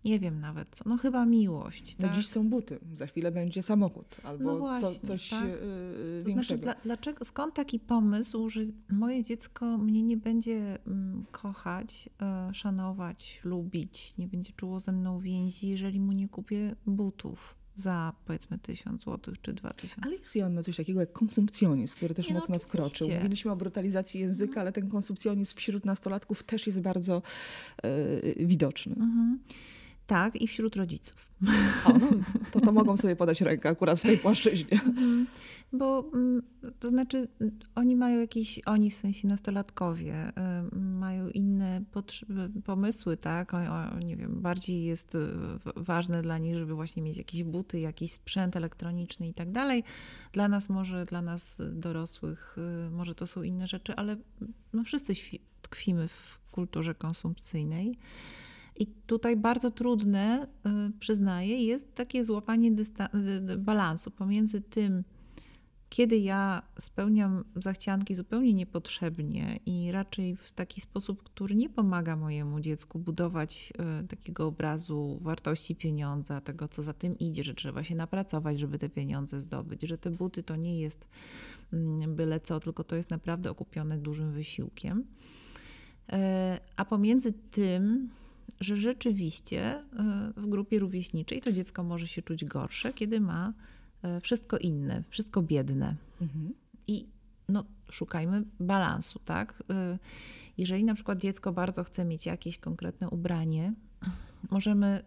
[0.06, 1.98] nie wiem nawet co, no chyba miłość.
[2.00, 2.18] No tak?
[2.18, 5.48] dziś są buty, za chwilę będzie samochód albo no właśnie, co, coś tak?
[5.48, 11.26] yy, to Znaczy, dla, dlaczego, skąd taki pomysł, że moje dziecko mnie nie będzie mm,
[11.32, 12.10] kochać,
[12.48, 17.57] yy, szanować, lubić, nie będzie czuło ze mną więzi, jeżeli mu nie kupię butów?
[17.78, 20.02] Za powiedzmy 1000 zł czy 2000.
[20.02, 23.10] Ale jest Joanna coś takiego jak konsumpcjonizm, który też no mocno no, wkroczył.
[23.10, 24.62] Mówiliśmy o brutalizacji języka, no.
[24.62, 27.22] ale ten konsumpcjonizm wśród nastolatków też jest bardzo
[27.84, 28.96] e, widoczny.
[28.96, 29.40] Mhm.
[30.08, 31.28] Tak, i wśród rodziców.
[31.86, 32.10] O, no,
[32.52, 34.80] to, to mogą sobie podać rękę akurat w tej płaszczyźnie.
[34.88, 35.28] Mhm.
[35.74, 36.42] Bo mm,
[36.80, 37.28] to znaczy,
[37.76, 40.32] oni mają jakieś, oni w sensie nastolatkowie,
[40.74, 41.82] y, mają inne
[42.66, 43.54] pomysły, tak?
[43.54, 45.28] O, o, nie wiem, bardziej jest y,
[45.76, 49.84] ważne dla nich, żeby właśnie mieć jakieś buty, jakiś sprzęt elektroniczny i tak dalej.
[50.32, 54.18] Dla nas może, dla nas dorosłych, y, może to są inne rzeczy, ale
[54.74, 55.14] no wszyscy
[55.62, 57.98] tkwimy w kulturze konsumpcyjnej.
[58.80, 60.48] I tutaj bardzo trudne,
[61.00, 62.72] przyznaję, jest takie złapanie
[63.58, 65.04] balansu pomiędzy tym,
[65.90, 72.60] kiedy ja spełniam zachcianki zupełnie niepotrzebnie i raczej w taki sposób, który nie pomaga mojemu
[72.60, 73.74] dziecku budować
[74.10, 78.90] takiego obrazu wartości pieniądza, tego co za tym idzie, że trzeba się napracować, żeby te
[78.90, 81.08] pieniądze zdobyć, że te buty to nie jest
[81.74, 85.04] mm, byle co, tylko to jest naprawdę okupione dużym wysiłkiem.
[86.78, 88.10] A pomiędzy tym,
[88.60, 89.84] że rzeczywiście e,
[90.38, 93.54] w grupie rówieśniczej to dziecko może się czuć gorsze, kiedy ma
[94.04, 95.96] E, wszystko inne, wszystko biedne.
[96.22, 96.54] Mhm.
[96.88, 97.08] I
[97.50, 99.64] no, szukajmy balansu, tak?
[99.70, 99.98] E,
[100.58, 103.74] jeżeli na przykład dziecko bardzo chce mieć jakieś konkretne ubranie,
[104.52, 105.04] możemy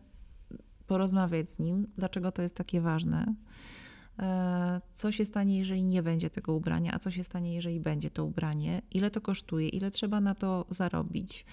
[0.87, 3.35] porozmawiać z nim, dlaczego to jest takie ważne.
[4.21, 8.11] E, co się stanie, jeżeli nie będzie tego ubrania, a co się stanie, jeżeli będzie
[8.11, 11.45] to ubranie, ile to kosztuje, ile trzeba na to zarobić.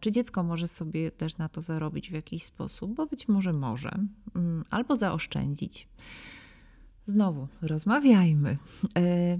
[0.00, 3.98] Czy dziecko może sobie też na to zarobić w jakiś sposób, bo być może może,
[4.34, 5.88] mm, albo zaoszczędzić.
[7.06, 8.58] Znowu, rozmawiajmy.
[8.98, 9.38] E,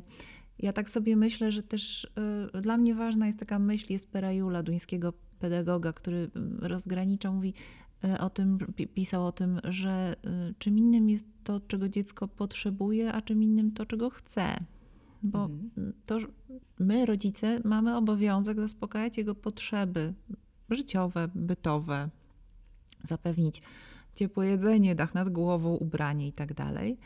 [0.58, 2.10] ja tak sobie myślę, że też
[2.54, 7.83] e, dla mnie ważna jest taka myśl jest Jula, duńskiego pedagoga, który rozgranicza, mówi e,
[8.20, 8.58] o tym,
[8.94, 10.16] pisał o tym, że
[10.58, 14.64] czym innym jest to, czego dziecko potrzebuje, a czym innym to, czego chce.
[15.22, 15.92] Bo mhm.
[16.06, 16.18] to
[16.78, 20.14] my, rodzice, mamy obowiązek zaspokajać jego potrzeby
[20.70, 22.08] życiowe, bytowe,
[23.04, 23.62] zapewnić
[24.14, 26.98] ciepłe jedzenie, dach nad głową, ubranie i tak dalej.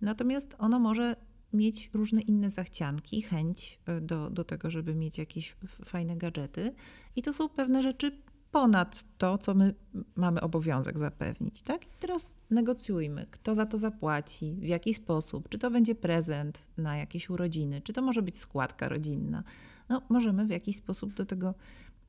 [0.00, 1.16] Natomiast ono może
[1.52, 6.74] mieć różne inne zachcianki, chęć e, do, do tego, żeby mieć jakieś fajne gadżety.
[7.16, 8.18] I to są pewne rzeczy
[8.52, 9.74] ponad to, co my
[10.16, 11.62] mamy obowiązek zapewnić.
[11.62, 11.84] Tak?
[11.84, 16.96] I teraz negocjujmy, kto za to zapłaci, w jaki sposób, czy to będzie prezent na
[16.96, 19.44] jakieś urodziny, czy to może być składka rodzinna.
[19.88, 21.54] No, możemy w jakiś sposób do tego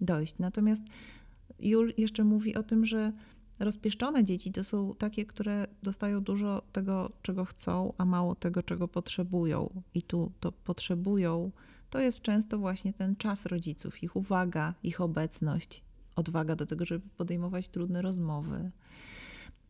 [0.01, 0.35] dojść.
[0.39, 0.83] Natomiast
[1.59, 3.11] Jul jeszcze mówi o tym, że
[3.59, 8.87] Rozpieszczone dzieci to są takie, które dostają dużo tego, czego chcą, a mało tego, czego
[8.87, 9.81] potrzebują.
[9.93, 11.51] I tu to potrzebują,
[11.89, 15.83] to jest często właśnie ten czas rodziców, ich uwaga, ich obecność,
[16.15, 18.71] odwaga do tego, żeby podejmować trudne rozmowy.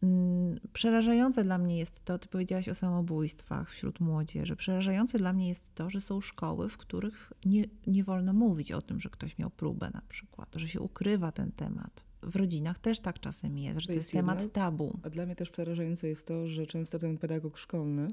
[0.03, 4.55] Mm, przerażające dla mnie jest to, ty powiedziałaś o samobójstwach wśród młodzieży.
[4.55, 8.81] Przerażające dla mnie jest to, że są szkoły, w których nie, nie wolno mówić o
[8.81, 12.99] tym, że ktoś miał próbę na przykład, że się ukrywa ten temat w rodzinach też
[12.99, 14.99] tak czasem jest, że to, to jest, jest temat tabu.
[15.03, 18.07] A dla mnie też przerażające jest to, że często ten pedagog szkolny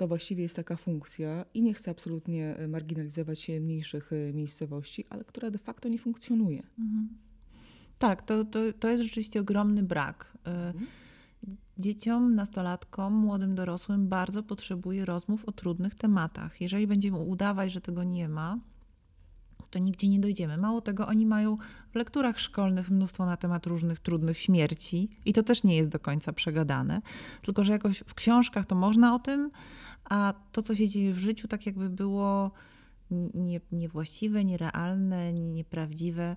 [0.00, 5.24] to właściwie jest taka funkcja i nie chcę absolutnie e, marginalizować mniejszych e, miejscowości, ale
[5.24, 6.62] która de facto nie funkcjonuje.
[6.78, 7.08] Mhm.
[7.98, 10.38] Tak, to, to, to jest rzeczywiście ogromny brak.
[10.46, 10.86] E, mhm.
[11.78, 16.60] Dzieciom, nastolatkom, młodym dorosłym bardzo potrzebuje rozmów o trudnych tematach.
[16.60, 18.58] Jeżeli będziemy udawać, że tego nie ma,
[19.70, 20.56] to nigdzie nie dojdziemy.
[20.56, 21.56] Mało tego, oni mają
[21.92, 25.98] w lekturach szkolnych mnóstwo na temat różnych trudnych śmierci i to też nie jest do
[25.98, 27.02] końca przegadane,
[27.42, 29.50] tylko że jakoś w książkach to można o tym,
[30.04, 32.50] a to, co się dzieje w życiu, tak jakby było
[33.34, 36.36] nie, niewłaściwe, nierealne, nieprawdziwe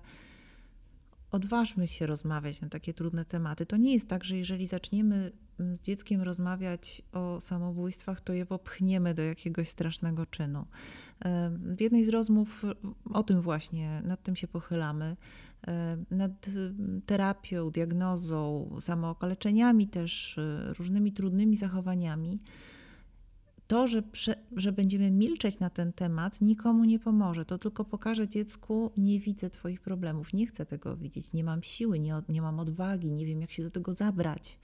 [1.34, 3.66] odważmy się rozmawiać na takie trudne tematy.
[3.66, 8.46] To nie jest tak, że jeżeli zaczniemy mm, z dzieckiem rozmawiać o samobójstwach, to je
[8.46, 10.66] popchniemy do jakiegoś strasznego czynu.
[11.58, 12.64] W jednej z rozmów
[13.12, 15.16] o tym właśnie, nad tym się pochylamy,
[16.10, 16.46] nad
[17.06, 22.40] terapią, diagnozą, samookaleczeniami też, e, różnymi trudnymi zachowaniami
[23.74, 24.02] to, że,
[24.56, 27.44] że będziemy milczeć na ten temat, nikomu nie pomoże.
[27.44, 31.98] To tylko pokaże dziecku, nie widzę Twoich problemów, nie chcę tego widzieć, nie mam siły,
[31.98, 34.58] nie, nie mam odwagi, nie wiem, jak się do tego zabrać.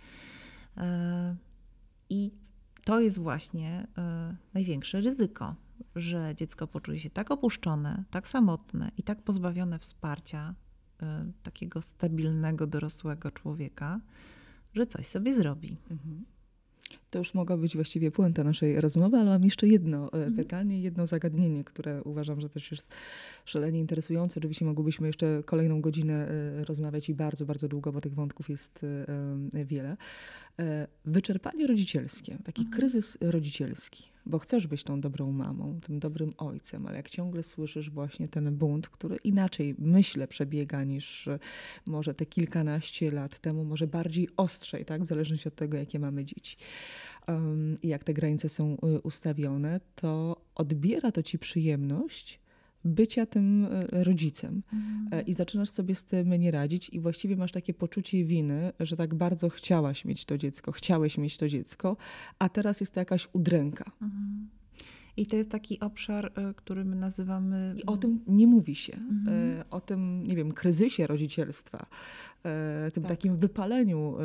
[0.77, 1.37] E,
[2.11, 2.31] I
[2.85, 5.55] to jest właśnie e, największe ryzyko,
[5.97, 10.55] że dziecko poczuje się tak opuszczone, tak samotne i tak pozbawione wsparcia
[11.03, 14.01] e, takiego stabilnego, dorosłego człowieka,
[14.75, 15.77] że coś sobie zrobi.
[15.91, 16.25] Mhm.
[17.11, 20.37] To już mogła być właściwie puenta naszej rozmowy, ale mam jeszcze jedno e, mhm.
[20.37, 22.95] pytanie, jedno zagadnienie, które uważam, że też jest
[23.45, 24.41] szalenie interesujące.
[24.41, 28.85] Oczywiście mogłybyśmy jeszcze kolejną godzinę e, rozmawiać i bardzo, bardzo długo, bo tych wątków jest
[29.55, 29.97] e, wiele.
[31.05, 32.77] Wyczerpanie rodzicielskie, taki mhm.
[32.81, 37.91] kryzys rodzicielski, bo chcesz być tą dobrą mamą, tym dobrym ojcem, ale jak ciągle słyszysz
[37.91, 41.29] właśnie ten bunt, który inaczej, myślę, przebiega niż
[41.87, 45.03] może te kilkanaście lat temu, może bardziej ostrzej, tak?
[45.03, 46.57] w zależności od tego, jakie mamy dzieci
[47.83, 52.41] i jak te granice są y, ustawione, to odbiera to ci przyjemność
[52.85, 55.09] bycia tym y, rodzicem mhm.
[55.11, 58.97] E, i zaczynasz sobie z tym nie radzić i właściwie masz takie poczucie winy, że
[58.97, 61.97] tak bardzo chciałaś mieć to dziecko, chciałeś mieć to dziecko,
[62.39, 63.93] a teraz jest to jakaś udręka.
[64.03, 64.40] Mhm.
[65.17, 67.75] I to jest taki obszar, y, który my nazywamy.
[67.79, 68.95] I o tym nie mówi się.
[68.95, 69.65] Mhm.
[69.71, 71.87] O tym, nie wiem, kryzysie rodzicielstwa,
[72.93, 73.13] tym tak.
[73.13, 74.17] takim wypaleniu.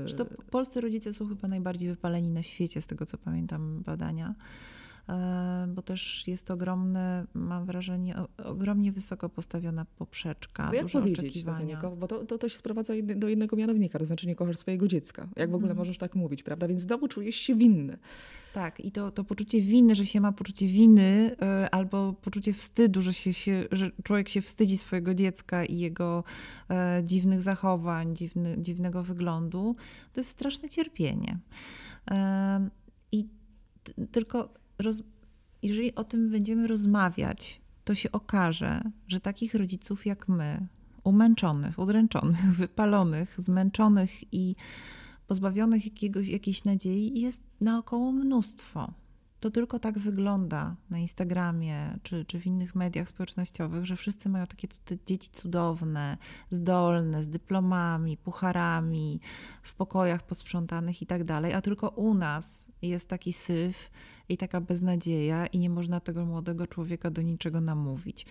[0.00, 4.34] Zresztą polscy rodzice są chyba najbardziej wypaleni na świecie, z tego co pamiętam badania.
[5.08, 10.68] E, bo też jest ogromne, mam wrażenie, ogromnie wysoko postawiona poprzeczka.
[10.68, 14.06] Bo jak powiedzieć na to Bo to, to, to się sprowadza do jednego mianownika, to
[14.06, 15.28] znaczy nie kochasz swojego dziecka.
[15.36, 15.78] Jak w ogóle mm.
[15.78, 16.68] możesz tak mówić, prawda?
[16.68, 17.98] Więc znowu czujesz się winny.
[18.54, 23.02] Tak, i to, to poczucie winy, że się ma poczucie winy, yy, albo poczucie wstydu,
[23.02, 26.24] że, się, się, że człowiek się wstydzi swojego dziecka i jego
[26.68, 29.74] yy, dziwnych zachowań, dziwny, dziwnego wyglądu,
[30.12, 31.38] to jest straszne cierpienie.
[32.10, 32.16] Yy,
[33.12, 33.26] I
[34.12, 35.02] tylko roz,
[35.62, 40.66] jeżeli o tym będziemy rozmawiać, to się okaże, że takich rodziców jak my,
[41.04, 44.56] umęczonych, udręczonych, wypalonych, zmęczonych i
[45.26, 48.92] pozbawionych jakiegoś, jakiejś nadziei jest naokoło mnóstwo
[49.42, 54.46] to tylko tak wygląda na Instagramie czy, czy w innych mediach społecznościowych, że wszyscy mają
[54.46, 54.68] takie
[55.06, 56.16] dzieci cudowne,
[56.50, 59.20] zdolne, z dyplomami, pucharami,
[59.62, 63.90] w pokojach posprzątanych i tak dalej, a tylko u nas jest taki syf
[64.28, 68.26] i taka beznadzieja i nie można tego młodego człowieka do niczego namówić.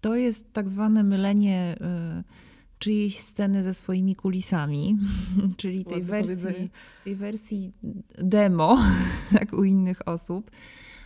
[0.00, 1.76] To jest tak zwane mylenie.
[1.80, 2.47] Yy,
[2.78, 4.98] czyjejś sceny ze swoimi kulisami,
[5.56, 6.70] czyli tej wersji,
[7.04, 7.72] tej wersji
[8.18, 8.78] demo,
[9.40, 10.50] jak u innych osób,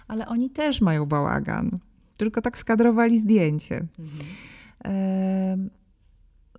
[0.09, 1.79] ale oni też mają bałagan,
[2.17, 3.87] tylko tak skadrowali zdjęcie.
[3.99, 5.71] Mhm.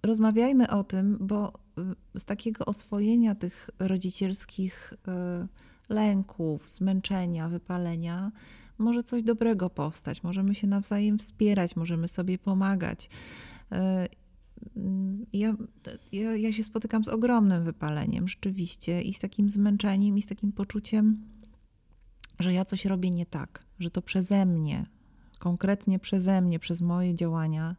[0.04, 1.54] rozmawiajmy o tym, bo
[2.16, 8.32] y, z takiego oswojenia tych rodzicielskich y, lęków, zmęczenia, wypalenia,
[8.78, 10.24] może coś dobrego powstać.
[10.24, 13.10] Możemy się nawzajem wspierać, możemy sobie pomagać.
[14.78, 14.80] Y,
[15.34, 15.56] ja,
[16.12, 20.52] ja, ja się spotykam z ogromnym wypaleniem rzeczywiście i z takim zmęczeniem i z takim
[20.52, 21.22] poczuciem,
[22.40, 24.86] że ja coś robię nie tak, że to przeze mnie,
[25.40, 27.76] konkretnie przeze mnie, przez moje działania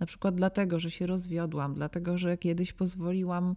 [0.00, 3.56] na przykład dlatego, że się rozwiodłam, dlatego, że kiedyś pozwoliłam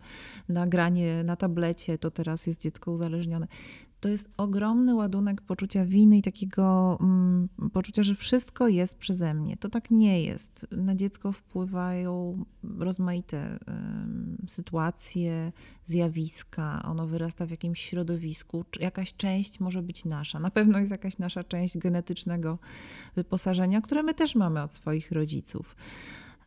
[0.49, 3.47] na granie na tablecie, to teraz jest dziecko uzależnione.
[4.01, 9.57] To jest ogromny ładunek poczucia winy i takiego mm, poczucia, że wszystko jest przeze mnie.
[9.57, 10.67] To tak nie jest.
[10.71, 12.45] Na dziecko wpływają
[12.79, 13.59] rozmaite
[14.47, 15.51] sytuacje,
[15.85, 16.83] zjawiska.
[16.85, 18.65] Ono wyrasta w jakimś środowisku.
[18.79, 20.39] Jakaś część może być nasza.
[20.39, 22.57] Na pewno jest jakaś nasza część genetycznego
[23.15, 25.75] wyposażenia, które my też mamy od swoich rodziców.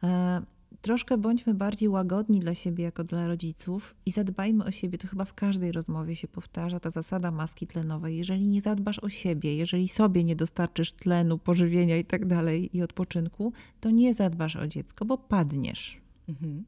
[0.03, 0.43] E,
[0.85, 4.99] troszkę bądźmy bardziej łagodni dla siebie jako dla rodziców i zadbajmy o siebie.
[4.99, 8.17] To chyba w każdej rozmowie się powtarza ta zasada maski tlenowej.
[8.17, 12.83] Jeżeli nie zadbasz o siebie, jeżeli sobie nie dostarczysz tlenu, pożywienia i tak dalej i
[12.83, 16.01] odpoczynku, to nie zadbasz o dziecko, bo padniesz.
[16.29, 16.65] Mhm.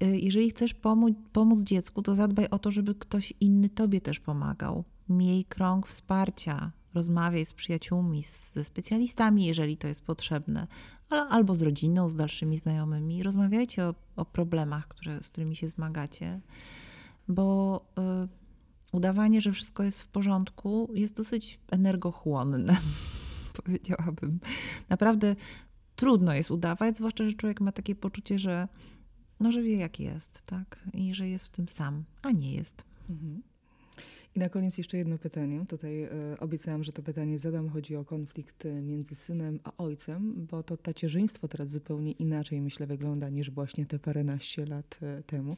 [0.00, 4.20] E, jeżeli chcesz pomóc, pomóc dziecku, to zadbaj o to, żeby ktoś inny tobie też
[4.20, 4.84] pomagał.
[5.08, 10.66] Miej krąg wsparcia, rozmawiaj z przyjaciółmi, ze specjalistami, jeżeli to jest potrzebne,
[11.10, 13.22] albo z rodziną, z dalszymi znajomymi.
[13.22, 16.40] Rozmawiajcie o, o problemach, które, z którymi się zmagacie,
[17.28, 17.80] bo
[18.24, 18.28] y,
[18.92, 22.76] udawanie, że wszystko jest w porządku, jest dosyć energochłonne,
[23.64, 24.40] powiedziałabym.
[24.88, 25.36] Naprawdę
[25.96, 28.68] trudno jest udawać, zwłaszcza, że człowiek ma takie poczucie, że,
[29.40, 30.88] no, że wie, jak jest, tak?
[30.94, 32.84] I że jest w tym sam, a nie jest.
[33.10, 33.42] Mhm.
[34.34, 35.64] I na koniec jeszcze jedno pytanie.
[35.68, 36.10] Tutaj e,
[36.40, 37.68] obiecałam, że to pytanie zadam.
[37.68, 42.86] Chodzi o konflikt e, między synem a ojcem, bo to tacierzyństwo teraz zupełnie inaczej, myślę,
[42.86, 45.56] wygląda niż właśnie te paręnaście lat e, temu.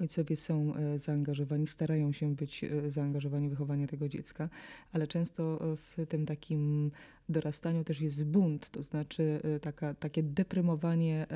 [0.00, 4.48] Ojcowie są zaangażowani, starają się być zaangażowani w wychowanie tego dziecka,
[4.92, 6.90] ale często w tym takim
[7.28, 11.26] dorastaniu też jest bunt, to znaczy taka, takie deprymowanie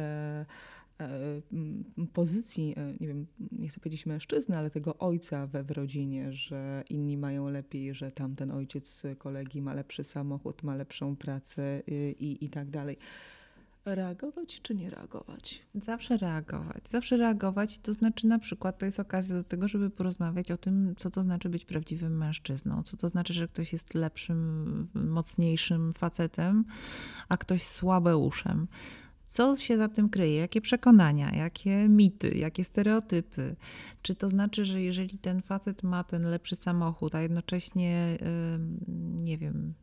[2.12, 6.84] pozycji, e, nie wiem, nie chcę powiedzieć mężczyzny, ale tego ojca we w rodzinie, że
[6.90, 12.44] inni mają lepiej, że tamten ojciec kolegi ma lepszy samochód, ma lepszą pracę y, i,
[12.44, 12.96] i tak dalej.
[13.84, 15.62] Reagować czy nie reagować?
[15.74, 16.88] Zawsze reagować.
[16.90, 20.94] Zawsze reagować, to znaczy na przykład to jest okazja do tego, żeby porozmawiać o tym,
[20.98, 26.64] co to znaczy być prawdziwym mężczyzną, co to znaczy, że ktoś jest lepszym, mocniejszym facetem,
[27.28, 28.66] a ktoś słabeuszem
[29.30, 33.56] co się za tym kryje, jakie przekonania, jakie mity, jakie stereotypy.
[34.02, 38.18] Czy to znaczy, że jeżeli ten facet ma ten lepszy samochód, a jednocześnie,
[39.14, 39.74] nie wiem,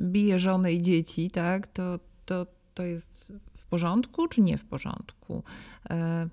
[0.00, 5.42] bije żonę i dzieci, tak, to, to, to jest w porządku, czy nie w porządku?
[5.90, 6.28] E,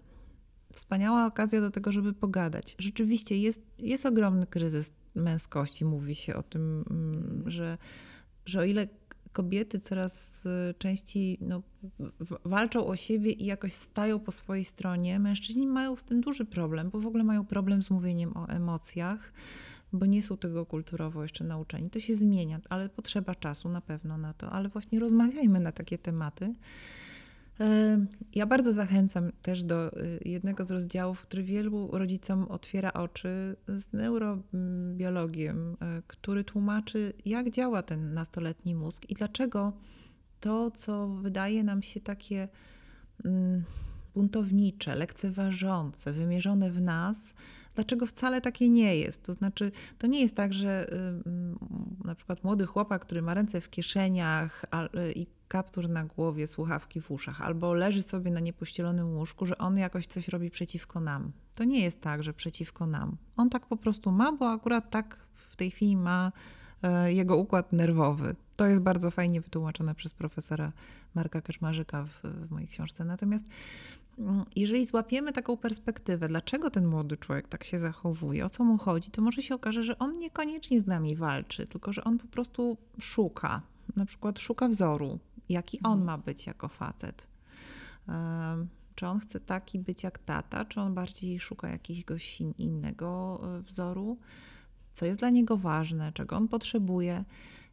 [0.74, 2.76] wspaniała okazja do tego, żeby pogadać.
[2.80, 5.86] Rzeczywiście jest, jest ogromny kryzys męskości.
[5.86, 7.78] Mówi się o tym, mm, że,
[8.46, 8.88] że o ile
[9.34, 11.62] kobiety coraz y, częściej no,
[12.46, 15.20] walczą o siebie i jakoś stają po swojej stronie.
[15.20, 19.34] Mężczyźni mają z tym duży problem, bo w ogóle mają problem z mówieniem o emocjach.
[19.94, 21.90] bo nie są tego kulturowo jeszcze nauczeni.
[21.90, 24.50] To się zmienia, ale potrzeba czasu na pewno na to.
[24.50, 26.54] Ale właśnie rozmawiajmy na takie tematy.
[28.36, 33.94] Ja bardzo zachęcam też do y, jednego z rozdziałów, który wielu rodzicom otwiera oczy z
[33.94, 35.76] neurobiologiem, y,
[36.08, 39.74] który tłumaczy, jak działa ten nastoletni mózg i dlaczego
[40.40, 42.48] to, co wydaje nam się takie
[43.26, 43.64] mm,
[44.20, 47.34] buntownicze, lekceważące, wymierzone w nas,
[47.76, 49.24] dlaczego wcale takie nie jest.
[49.24, 50.88] To znaczy, to nie jest tak, że
[52.04, 54.66] na przykład młody chłopak, który ma ręce w kieszeniach
[55.16, 59.78] i kaptur na głowie, słuchawki w uszach, albo leży sobie na niepościelonym łóżku, że on
[59.78, 61.32] jakoś coś robi przeciwko nam.
[61.56, 63.18] To nie jest tak, że przeciwko nam.
[63.38, 65.18] On tak po prostu ma, bo akurat tak
[65.52, 66.32] w tej chwili ma
[66.84, 68.36] e, jego układ nerwowy.
[68.56, 70.72] To jest bardzo fajnie wytłumaczone przez profesora
[71.16, 73.06] Marka Keszmarzyka w, w mojej książce.
[73.06, 73.46] Natomiast
[74.56, 79.12] jeżeli złapiemy taką perspektywę, dlaczego ten młody człowiek tak się zachowuje, o co mu chodzi,
[79.12, 82.78] to może się okaże, że on niekoniecznie z nami walczy, tylko że on po prostu
[83.00, 83.62] szuka.
[83.96, 86.06] Na przykład szuka wzoru, jaki on mhm.
[86.06, 87.28] ma być jako facet.
[88.96, 94.18] Czy on chce taki być jak tata, czy on bardziej szuka jakiegoś innego e, wzoru,
[94.94, 97.24] co jest dla niego ważne, czego on potrzebuje.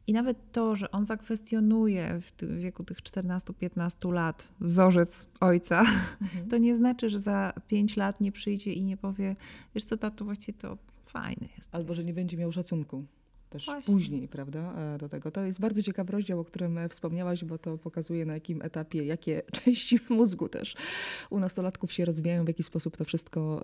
[0.06, 6.48] I nawet to, że on zakwestionuje w wieku tych 14-15 lat wzorzec ojca, mhm.
[6.50, 9.36] to nie znaczy, że za 5 lat nie przyjdzie i nie powie,
[9.74, 11.68] wiesz co, tato, właściwie to fajny jest.
[11.72, 13.04] Albo, że nie będzie miał szacunku
[13.56, 13.94] też Właśnie.
[13.94, 15.30] później, prawda, e, do tego.
[15.30, 19.04] To jest bardzo ciekawy rozdział, o którym e, wspomniałaś, bo to pokazuje na jakim etapie,
[19.04, 20.74] jakie części mózgu też
[21.30, 23.62] u nastolatków się rozwijają, w jaki sposób to wszystko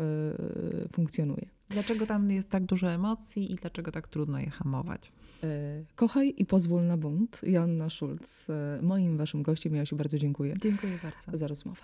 [0.85, 1.47] y, funkcjonuje.
[1.69, 5.13] Dlaczego tam jest tak dużo emocji i dlaczego tak trudno je hamować?
[5.95, 7.41] Kochaj i pozwól na bunt.
[7.43, 8.47] Joanna Schulz,
[8.83, 9.75] moim waszym gościem.
[9.75, 10.55] Ja się bardzo dziękuję.
[10.61, 11.39] Dziękuję bardzo.
[11.39, 11.83] Za rozmowę.